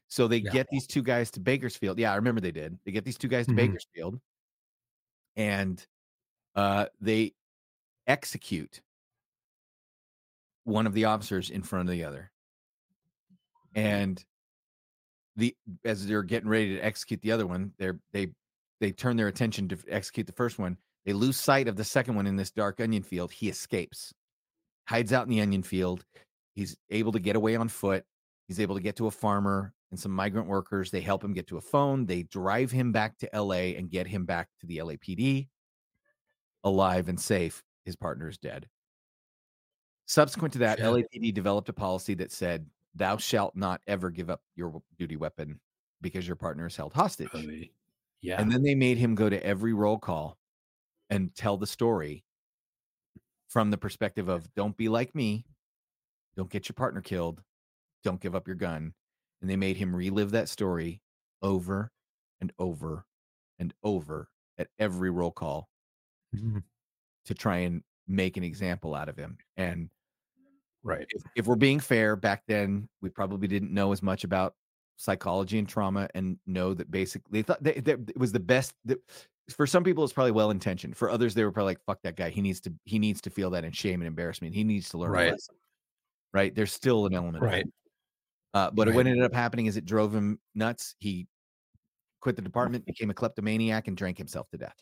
[0.09, 0.53] So they Yeah.
[0.53, 1.99] get these two guys to Bakersfield.
[1.99, 2.78] Yeah, I remember they did.
[2.84, 3.55] They get these two guys to Mhm.
[3.55, 4.20] Bakersfield
[5.36, 5.86] and
[6.57, 7.34] uh they
[8.07, 8.82] execute
[10.64, 12.30] one of the officers in front of the other.
[13.74, 14.24] And
[15.37, 15.55] the
[15.85, 18.28] as they're getting ready to execute the other one, they're they
[18.80, 20.76] they turn their attention to execute the first one.
[21.05, 23.33] They lose sight of the second one in this dark onion field.
[23.33, 24.12] He escapes,
[24.89, 26.05] hides out in the onion field.
[26.55, 28.05] He's able to get away on foot.
[28.49, 30.91] He's able to get to a farmer and some migrant workers.
[30.91, 32.07] They help him get to a phone.
[32.07, 35.49] They drive him back to LA and get him back to the LAPD
[36.64, 37.62] alive and safe.
[37.85, 38.68] His partner is dead.
[40.07, 40.87] Subsequent to that, Shit.
[40.87, 45.61] LAPD developed a policy that said, Thou shalt not ever give up your duty weapon
[46.01, 47.28] because your partner is held hostage.
[48.20, 48.40] Yeah.
[48.40, 50.38] And then they made him go to every roll call
[51.11, 52.24] and tell the story
[53.49, 55.45] from the perspective of don't be like me,
[56.36, 57.43] don't get your partner killed,
[58.05, 58.95] don't give up your gun.
[59.40, 61.01] And they made him relive that story
[61.43, 61.90] over
[62.40, 63.07] and over
[63.59, 64.28] and over
[64.59, 65.68] at every roll call
[66.34, 66.62] Mhm.
[67.24, 69.38] to try and make an example out of him.
[69.57, 69.90] And
[70.83, 71.07] right.
[71.11, 74.55] if, if we're being fair, back then we probably didn't know as much about
[74.97, 78.99] psychology and trauma and know that basically they thought that, it was the best that
[79.51, 82.14] for some people it's probably well intentioned for others they were probably like fuck that
[82.14, 84.89] guy he needs to he needs to feel that in shame and embarrassment he needs
[84.91, 85.35] to learn Right.
[86.33, 87.66] right there's still an element Right.
[88.55, 88.95] uh, but Right.
[88.95, 91.26] what ended up happening is it drove him nuts he
[92.20, 94.76] quit the department became a kleptomaniac and drank himself to death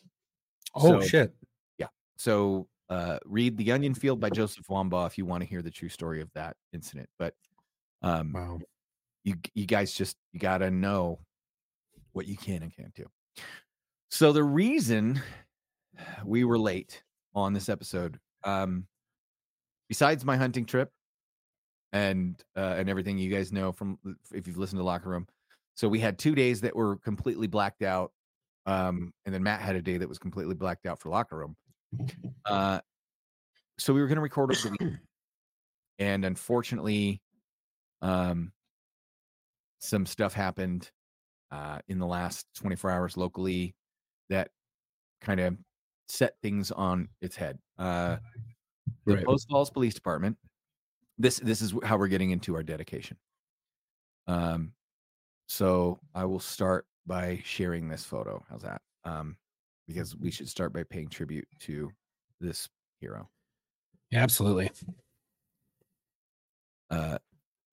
[0.75, 1.33] Oh So- shit.
[1.79, 1.87] Yeah
[2.17, 5.71] so uh, read The Onion Field by Joseph Wambaugh if you want to hear the
[5.71, 7.09] true story of that incident.
[7.17, 7.33] But
[8.03, 8.59] um, Wow.
[9.23, 11.19] you you guys just you got to know
[12.11, 13.05] what you can and can't do.
[14.09, 15.21] So the reason
[16.25, 17.01] we were late
[17.33, 18.85] on this episode, um,
[19.87, 20.91] besides my hunting trip
[21.93, 23.97] and uh, and everything you guys know from
[24.33, 25.27] if you've listened to Locker Room,
[25.75, 28.11] so we had two days that were completely blacked out,
[28.65, 31.55] um, and then Matt had a day that was completely blacked out for Locker Room.
[32.45, 32.79] Uh,
[33.77, 34.97] so we were going to record over the
[35.99, 37.21] and unfortunately,
[38.01, 38.51] um,
[39.79, 40.89] some stuff happened
[41.51, 43.75] uh, in the last 24 hours locally
[44.29, 44.49] that
[45.21, 45.57] kind of
[46.07, 47.57] set things on its head.
[47.77, 48.17] Uh,
[49.05, 49.25] the Right.
[49.25, 50.37] Post Falls Police Department.
[51.17, 53.17] This this is how we're getting into our dedication.
[54.27, 54.73] Um,
[55.47, 58.43] so I will start by sharing this photo.
[58.49, 58.81] How's that?
[59.03, 59.37] Um,
[59.91, 61.91] because we should start by paying tribute to
[62.39, 62.69] this
[62.99, 63.29] hero.
[64.09, 64.71] Yeah, absolutely.
[66.89, 67.17] Uh,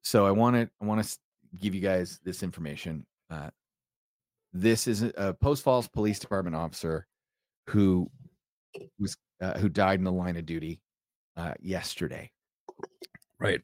[0.03, 1.19] so I want to I want to
[1.61, 3.05] give you guys this information.
[3.31, 3.51] Uh,
[4.53, 7.07] this is a, Post Falls Police Department officer
[7.69, 8.11] who
[8.99, 10.81] was uh, who died in the line of duty
[11.37, 12.31] uh, yesterday,
[13.39, 13.61] Right.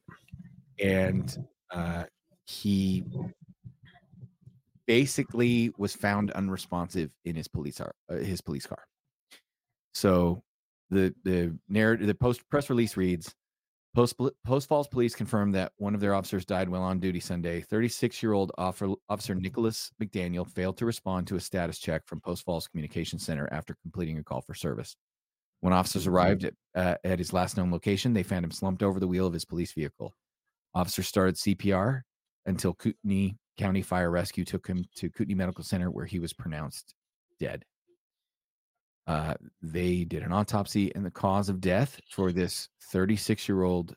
[0.83, 1.37] and
[1.71, 2.05] uh,
[2.47, 3.05] he
[4.87, 8.85] basically was found unresponsive in his police car, uh, his police car.
[9.93, 10.43] So
[10.91, 13.35] the the narrative the post press release reads
[13.95, 17.61] Post, Post Falls police confirmed that one of their officers died while on duty Sunday.
[17.61, 22.45] 36 year old officer Nicholas McDaniel failed to respond to a status check from Post
[22.45, 24.97] Falls Communication Center after completing a call for service.
[25.61, 28.99] When officers arrived at, uh, at his last known location, they found him slumped over
[28.99, 30.13] the wheel of his police vehicle.
[30.75, 32.03] Officers started CPR
[32.47, 36.95] until Kootenai County Fire Rescue took him to Kootenai Medical Center, where he was pronounced
[37.39, 37.65] dead.
[39.07, 43.95] Uh, they did an autopsy, and the cause of death for this 36 year old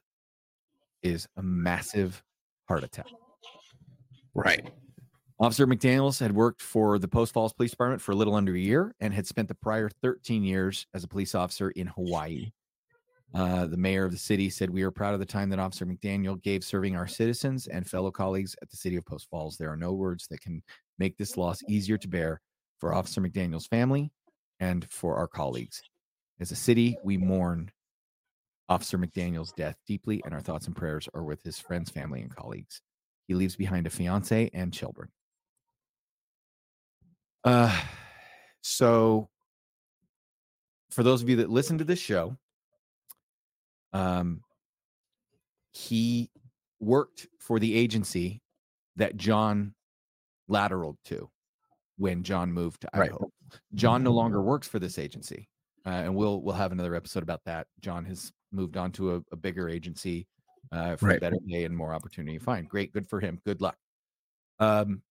[1.02, 2.22] is a massive
[2.68, 3.08] heart attack.
[4.34, 4.70] Right.
[5.40, 8.60] Officer McDaniels had worked for the Post Falls Police Department for a little under a
[8.60, 12.52] year and had spent the prior 13 years as a police officer in Hawaii.
[13.34, 15.86] Uh, the mayor of the city said, We are proud of the time that Officer
[15.86, 19.58] McDaniel gave serving our citizens and fellow colleagues at the city of Post Falls.
[19.58, 20.64] There are no words that can
[20.98, 22.42] make this loss easier to bear
[22.80, 24.12] for Officer McDaniel's family
[24.60, 25.82] and for our colleagues.
[26.40, 27.72] As a city, we mourn
[28.70, 32.36] Officer McDaniel's death deeply, and our thoughts and prayers are with his friends, family, and
[32.36, 32.82] colleagues.
[33.28, 35.10] He leaves behind a fiance and children.
[37.44, 37.78] Uh,
[38.62, 39.30] so
[40.92, 42.38] for those of you that listen to this show,
[43.94, 44.42] um,
[45.72, 46.30] he
[46.80, 48.42] worked for the agency
[48.96, 49.74] that John
[50.50, 51.30] lateraled to
[51.98, 53.12] when John moved to Right.
[53.74, 55.48] John no longer works for this agency,
[55.86, 57.68] uh, and we'll we'll have another episode about that.
[57.80, 60.28] John has moved on to a, a bigger agency
[60.72, 62.38] uh, for a better pay and more opportunity.
[62.40, 63.40] Fine, great, good for him.
[63.46, 63.78] Good luck.
[64.60, 65.02] Um,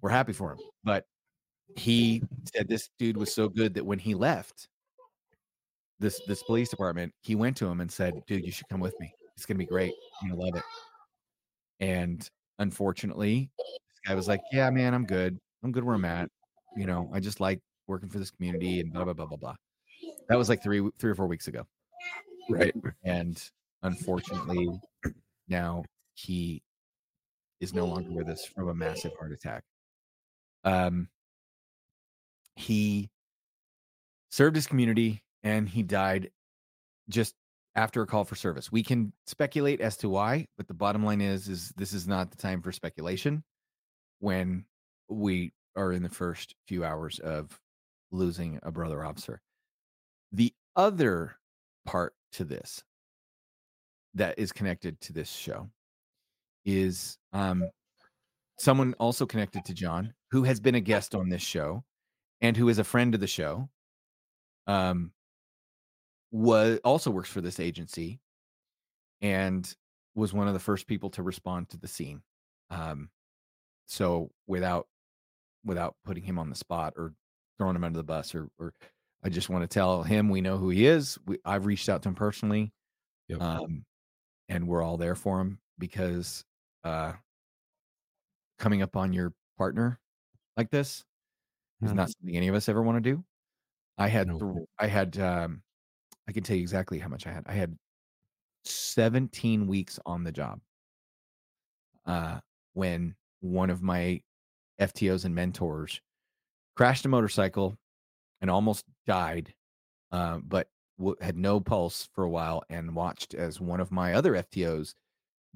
[0.00, 1.04] we're happy for him, but
[1.76, 2.22] he
[2.54, 4.68] said this dude was so good that when he left
[6.00, 8.98] this this police department, he went to him and said, "Dude, you should come with
[9.00, 9.92] me It's gonna be great.
[10.22, 10.62] I'm gonna love it.
[11.80, 12.28] And
[12.58, 15.38] unfortunately, this guy was like, "Yeah, man, I'm good.
[15.62, 16.30] I'm good where I'm at.
[16.76, 19.54] You know, I just like working for this community and blah blah blah blah blah."
[20.28, 21.66] That was like three three or four weeks ago.
[22.50, 22.74] Right.
[23.04, 23.42] And
[23.82, 24.68] unfortunately,
[25.48, 25.84] now
[26.14, 26.62] he
[27.60, 29.64] is no longer with us from a massive heart attack.
[30.64, 31.08] Um,
[32.56, 33.10] he
[34.30, 36.30] served his community and he died
[37.08, 37.34] just
[37.74, 38.70] after a call for service.
[38.70, 42.30] We can speculate as to why, but the bottom line is is this is not
[42.30, 43.42] the time for speculation
[44.18, 44.66] when
[45.08, 47.58] we are in the first few hours of
[48.10, 49.40] losing a brother officer.
[50.32, 51.36] The other
[51.86, 52.82] part to this
[54.14, 55.70] that is connected to this show
[56.66, 57.64] is um
[58.58, 61.84] someone also connected to John who has been a guest on this show
[62.42, 63.70] and who is a friend of the show
[64.66, 65.10] um
[66.30, 68.20] was also works for this agency
[69.20, 69.74] and
[70.14, 72.22] was one of the first people to respond to the scene
[72.70, 73.10] um
[73.86, 74.88] so without
[75.64, 77.14] without putting him on the spot or
[77.58, 78.74] throwing him under the bus or or
[79.24, 81.18] I just want to tell him we know who he is.
[81.26, 82.72] We, I've reached out to him personally,
[83.28, 83.42] Yep.
[83.42, 83.84] um,
[84.48, 86.44] and we're all there for him because
[86.84, 87.14] uh,
[88.58, 90.00] coming up on your partner
[90.56, 91.04] like this
[91.82, 91.96] is Mhm.
[91.96, 93.24] not something any of us ever want to do.
[93.98, 94.38] I had, No.
[94.38, 95.62] th- I had, um,
[96.28, 97.44] I can tell you exactly how much I had.
[97.46, 97.76] I had
[98.64, 100.60] 17 weeks on the job
[102.06, 102.40] uh,
[102.74, 104.20] when one of my
[104.78, 106.00] FTOs and mentors
[106.76, 107.78] crashed a motorcycle
[108.42, 109.54] and almost died,
[110.12, 110.68] uh, but
[110.98, 114.94] w- had no pulse for a while and watched as one of my other FTOs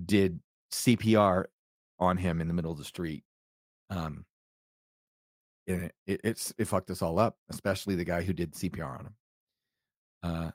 [0.07, 0.41] did
[0.73, 1.45] CPR
[1.99, 3.25] on him in the middle of the street.
[3.91, 4.25] Um,
[5.66, 8.99] and it, it, it's it fucked us all up, especially the guy who did CPR
[8.99, 9.14] on him.
[10.23, 10.51] Uh,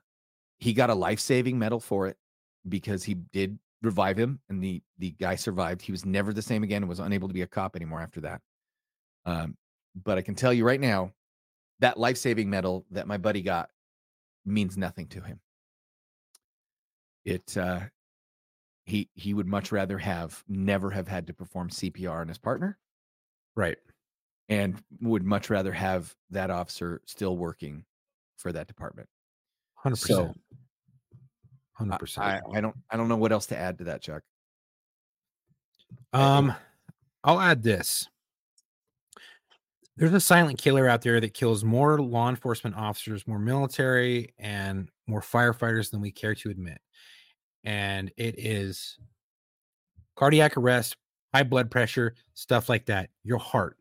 [0.60, 2.18] he got a life saving medal for it
[2.68, 5.82] because he did revive him, and the the guy survived.
[5.82, 8.22] He was never the same again and was unable to be a cop anymore after
[8.22, 8.42] that.
[9.26, 9.58] Um,
[10.04, 11.14] but I can tell you right now,
[11.80, 13.70] that life saving medal that my buddy got
[14.46, 15.40] means nothing to him.
[17.26, 17.82] It uh,
[18.86, 22.80] he he would much rather have never have had to perform CPR on his partner,
[23.56, 23.78] Right.
[24.50, 27.84] and would much rather have that officer still working
[28.38, 29.10] for that department.
[29.78, 30.34] Hundred So
[31.78, 32.02] percent.
[32.02, 32.18] 100%.
[32.20, 34.24] I I don't I don't know what else to add to that, Chuck.
[36.12, 36.54] Um,
[37.24, 38.08] I'll add this.
[39.96, 44.90] There's a silent killer out there that kills more law enforcement officers, more military, and
[45.08, 46.80] more firefighters than we care to admit.
[47.64, 48.98] And it is
[50.16, 50.96] cardiac arrest,
[51.34, 53.10] high blood pressure, stuff like that.
[53.24, 53.78] Your heart.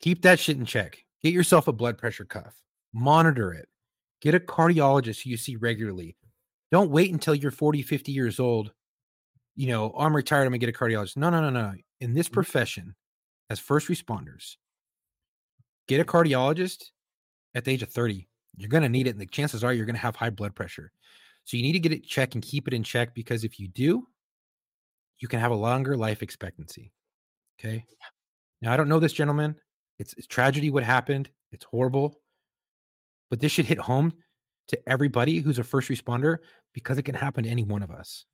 [0.00, 1.04] Keep that shit in check.
[1.22, 2.54] Get yourself a blood pressure cuff.
[2.92, 3.68] Monitor it.
[4.20, 6.16] Get a cardiologist who you see regularly.
[6.70, 8.72] Don't wait until you're 40, 50 years old
[9.60, 11.18] you know, oh, I'm retired, I'm gonna get a cardiologist.
[11.18, 11.74] No, no, no, no.
[12.00, 12.34] In this mm-hmm.
[12.34, 12.94] profession,
[13.50, 14.56] as first responders,
[15.86, 16.16] get a mm-hmm.
[16.16, 16.84] cardiologist
[17.54, 18.26] at the age of 30.
[18.56, 20.92] You're gonna need it, and the chances are you're gonna have high blood pressure.
[21.44, 23.68] So you need to get it checked and keep it in check because if you
[23.68, 24.06] do,
[25.18, 26.92] you can have a longer life expectancy.
[27.58, 27.84] Okay.
[28.62, 29.56] Now I don't know this gentleman.
[29.98, 31.28] It's, it's tragedy what happened.
[31.52, 32.18] It's horrible.
[33.30, 34.12] But this should hit home
[34.68, 36.38] to everybody who's a first responder
[36.74, 38.26] because it can happen to any one of us.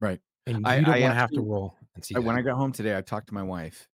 [0.00, 0.20] Right.
[0.46, 2.36] And you I- don't I want to have to roll and see I- when.
[2.36, 3.88] I got home today, I talked to my wife,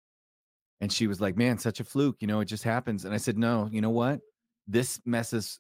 [0.81, 2.17] and she was like, "Man, such a fluke.
[2.21, 4.21] You know, it just happens." And I said, "No, you know what?
[4.67, 5.59] This messes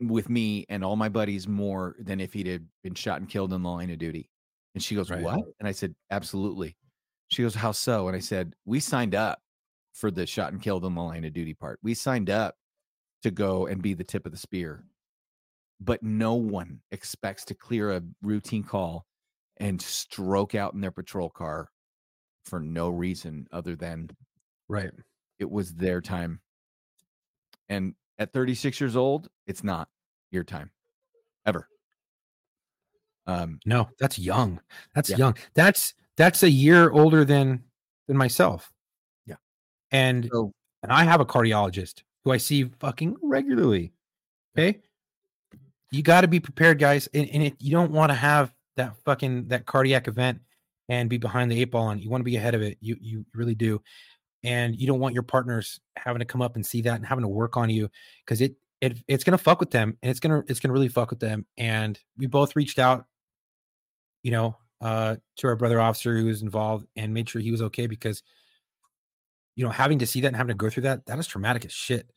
[0.00, 3.52] with me and all my buddies more than if he'd had been shot and killed
[3.52, 4.30] in the line of duty."
[4.74, 5.22] And she goes, Right.
[5.22, 6.76] "What?" And I said, "Absolutely."
[7.28, 9.42] She goes, "How so?" And I said, "We signed up
[9.92, 11.78] for the shot and killed in the line of duty part.
[11.82, 12.56] We signed up
[13.22, 14.84] to go and be the tip of the spear."
[15.80, 19.06] But no one expects to clear a routine call
[19.58, 21.70] and stroke out in their patrol car
[22.44, 24.10] for no reason other than
[24.68, 24.92] right.
[25.38, 26.40] it was their time.
[27.68, 29.88] And at 36 years old, it's not
[30.30, 30.70] your time
[31.46, 31.68] ever.
[33.26, 34.60] Um, No, that's young.
[34.94, 35.16] That's Yeah.
[35.16, 35.36] young.
[35.54, 37.64] That's that's a year older than
[38.08, 38.72] than myself.
[39.26, 39.36] Yeah.
[39.90, 40.52] And so
[40.82, 43.92] and I have a cardiologist who I see fucking regularly.
[44.56, 44.80] Okay.
[45.90, 47.08] You got to be prepared, guys.
[47.12, 50.40] And, and it, you don't want to have that fucking that cardiac event
[50.88, 52.02] and be behind the eight ball on it.
[52.02, 52.78] You want to be ahead of it.
[52.80, 53.82] You you really do.
[54.44, 57.22] And you don't want your partners having to come up and see that and having
[57.22, 57.88] to work on you
[58.24, 61.10] because it it it's gonna fuck with them and it's gonna it's gonna really fuck
[61.10, 61.46] with them.
[61.56, 63.06] And we both reached out,
[64.22, 67.62] you know, uh to our brother officer who was involved and made sure he was
[67.62, 68.22] okay because
[69.56, 71.64] you know, having to see that and having to go through that, that is traumatic
[71.64, 72.10] as shit.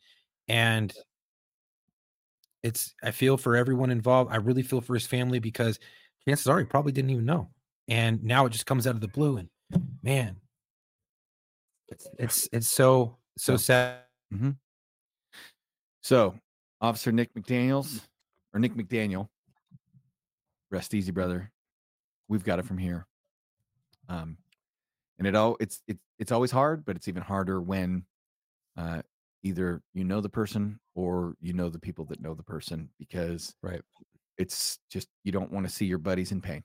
[0.48, 0.92] And
[2.62, 4.32] it's I feel for everyone involved.
[4.32, 5.78] I really feel for his family because
[6.26, 7.50] chances are he probably didn't even know.
[7.88, 9.36] And now it just comes out of the blue.
[9.36, 9.48] And
[10.02, 10.36] man,
[11.88, 13.98] it's it's it's so so So- sad.
[16.02, 16.38] So,
[16.80, 18.00] Officer Nick McDaniels
[18.54, 19.28] or Nick McDaniel,
[20.70, 21.50] rest easy, brother.
[22.28, 23.06] We've got it from here.
[24.08, 24.36] Um,
[25.18, 28.04] and it all it's it's it's always hard, but it's even harder when
[28.76, 29.02] uh,
[29.42, 33.54] either you know the person or you know the people that know the person because
[33.62, 33.80] Right.
[34.38, 36.62] it's just you don't want to see your buddies in pain.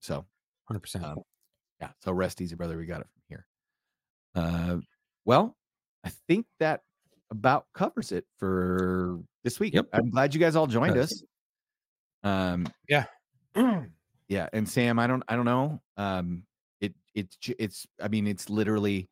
[0.00, 0.24] So,
[0.66, 1.04] Hundred percent.
[1.04, 1.18] um,
[1.80, 1.90] yeah.
[2.02, 2.76] So rest easy, brother.
[2.76, 3.46] We got it from here.
[4.34, 4.76] Uh,
[5.24, 5.56] well,
[6.04, 6.82] I think that
[7.30, 9.74] about covers it for this week.
[9.74, 9.88] Yep.
[9.92, 11.22] I'm glad you guys all joined us.
[12.22, 13.04] Um, Yeah.
[14.28, 15.80] yeah, and Sam, I don't, I don't know.
[15.96, 16.44] Um,
[16.80, 17.86] it, it's, it's.
[18.02, 19.08] I mean, it's literally.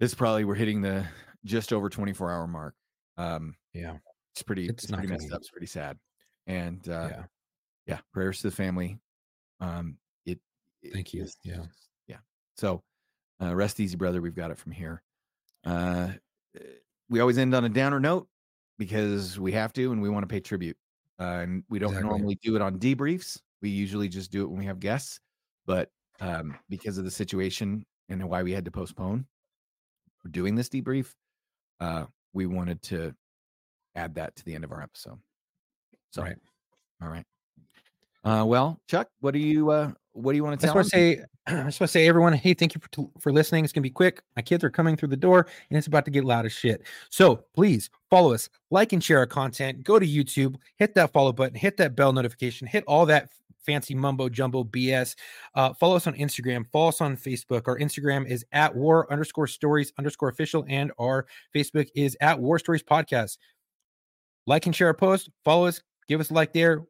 [0.00, 1.04] This probably we're hitting the
[1.44, 2.74] just over 24 hour mark.
[3.16, 3.96] Um, yeah.
[4.32, 4.68] it's pretty.
[4.68, 5.40] It's It's, pretty messed up.
[5.40, 5.98] It's pretty sad.
[6.46, 7.22] And uh, yeah.
[7.86, 8.98] yeah, prayers to the family.
[9.60, 10.38] Um, it.
[10.82, 11.26] it Thank you.
[11.42, 11.64] Yeah.
[12.06, 12.18] yeah.
[12.56, 12.82] So,
[13.42, 14.20] uh, rest easy, brother.
[14.20, 15.02] We've got it from here.
[15.64, 16.08] Uh,
[17.10, 18.28] we always end on a downer note
[18.78, 20.76] because we have to, and we want to pay tribute.
[21.20, 22.10] Uh, and we don't Exactly.
[22.10, 23.40] normally do it on debriefs.
[23.60, 25.18] We usually just do it when we have guests,
[25.66, 25.90] but
[26.20, 29.26] um, because of the situation and why we had to postpone
[30.30, 31.14] doing this debrief,
[31.80, 33.14] uh, we wanted to
[33.94, 35.18] add that to the end of our episode.
[36.10, 36.36] So, Right.
[37.02, 37.24] all right.
[38.24, 40.74] Uh, well, Chuck, what do you uh, what do you want I to just tell?
[40.74, 43.64] want to say, I just want to say, everyone, hey, thank you for, for listening.
[43.64, 44.22] It's gonna be quick.
[44.36, 46.82] My kids are coming through the door, and it's about to get loud as shit.
[47.10, 49.84] So please follow us, like and share our content.
[49.84, 53.30] Go to YouTube, hit that follow button, hit that bell notification, hit all that
[53.68, 55.14] fancy mumbo jumbo BS.
[55.54, 57.68] Uh, follow us on Instagram, follow us on Facebook.
[57.68, 62.58] Our Instagram is at war underscore stories underscore official, and our Facebook is at war
[62.58, 63.36] stories podcast.
[64.46, 66.84] Like and share our post, follow us, give us a like there.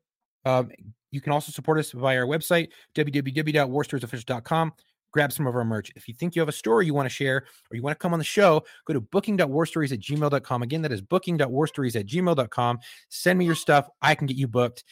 [0.44, 0.70] Um,
[1.10, 4.72] you can also support us via our website, www.warstoriesofficial.com.
[5.10, 5.90] Grab some of our merch.
[5.96, 7.98] If you think you have a story you want to share or you want to
[7.98, 10.62] come on the show, go to booking.warstories at gmail.com.
[10.62, 12.78] Again, that is booking.warstories at gmail.com.
[13.08, 13.88] Send me your stuff.
[14.02, 14.84] I can get you booked.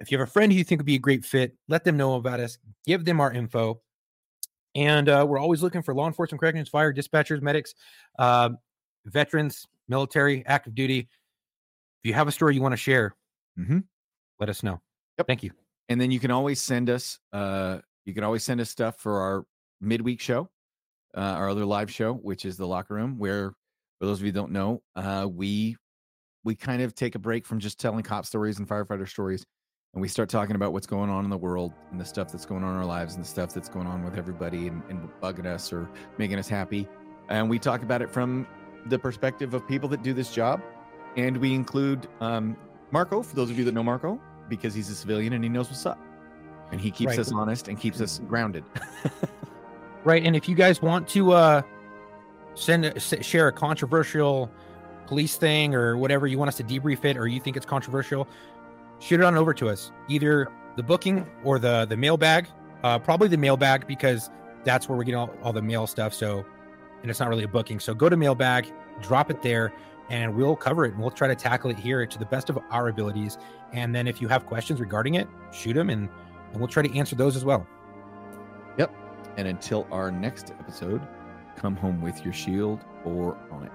[0.00, 1.96] If you have a friend who you think would be a great fit, let them
[1.96, 2.58] know about us.
[2.86, 3.80] Give them our info.
[4.74, 7.74] And uh, we're always looking for law enforcement, corrections, fire, dispatchers, medics,
[8.18, 8.50] uh,
[9.06, 10.98] veterans, military, active duty.
[11.00, 13.14] If you have a story you want to share,
[13.58, 13.84] Mhm.
[14.38, 14.80] let us know.
[15.18, 15.26] Yep.
[15.26, 15.52] Thank you.
[15.88, 19.20] and then you can always send us uh you can always send us stuff for
[19.20, 19.46] our
[19.80, 20.50] midweek show
[21.16, 23.52] uh our other live show which is the locker room where
[24.00, 25.76] for those of you who don't know uh we
[26.42, 29.46] we kind of take a break from just telling cop stories and firefighter stories
[29.96, 32.44] and we start talking about what's going on in the world and the stuff that's
[32.44, 35.08] going on in our lives and the stuff that's going on with everybody and, and
[35.22, 35.88] bugging us or
[36.18, 36.86] making us happy
[37.30, 38.46] and we talk about it from
[38.86, 40.60] the perspective of people that do this job
[41.16, 42.54] and we include um
[42.90, 44.20] marco for those of you that know marco
[44.50, 45.98] because he's a civilian and he knows what's up
[46.72, 47.18] and he keeps Right.
[47.18, 48.64] us honest and keeps us grounded
[50.04, 50.24] Right.
[50.24, 51.62] And if you guys want to uh
[52.54, 54.48] send share a controversial
[55.08, 58.28] police thing or whatever you want us to debrief it or you think it's controversial,
[58.98, 59.92] shoot it on over to us.
[60.08, 62.48] Either the booking or the the mailbag.
[62.82, 64.30] Uh probably the mailbag because
[64.64, 66.12] that's where we get all, all the mail stuff.
[66.12, 66.44] So
[67.02, 67.80] and it's not really a booking.
[67.80, 69.72] So go to mailbag, drop it there,
[70.10, 72.58] and we'll cover it and we'll try to tackle it here to the best of
[72.70, 73.38] our abilities.
[73.72, 76.08] And then if you have questions regarding it, shoot them and
[76.52, 77.66] and we'll try to answer those as well.
[78.78, 78.94] Yep.
[79.36, 81.06] And until our next episode
[81.56, 83.72] come home with your shield or on it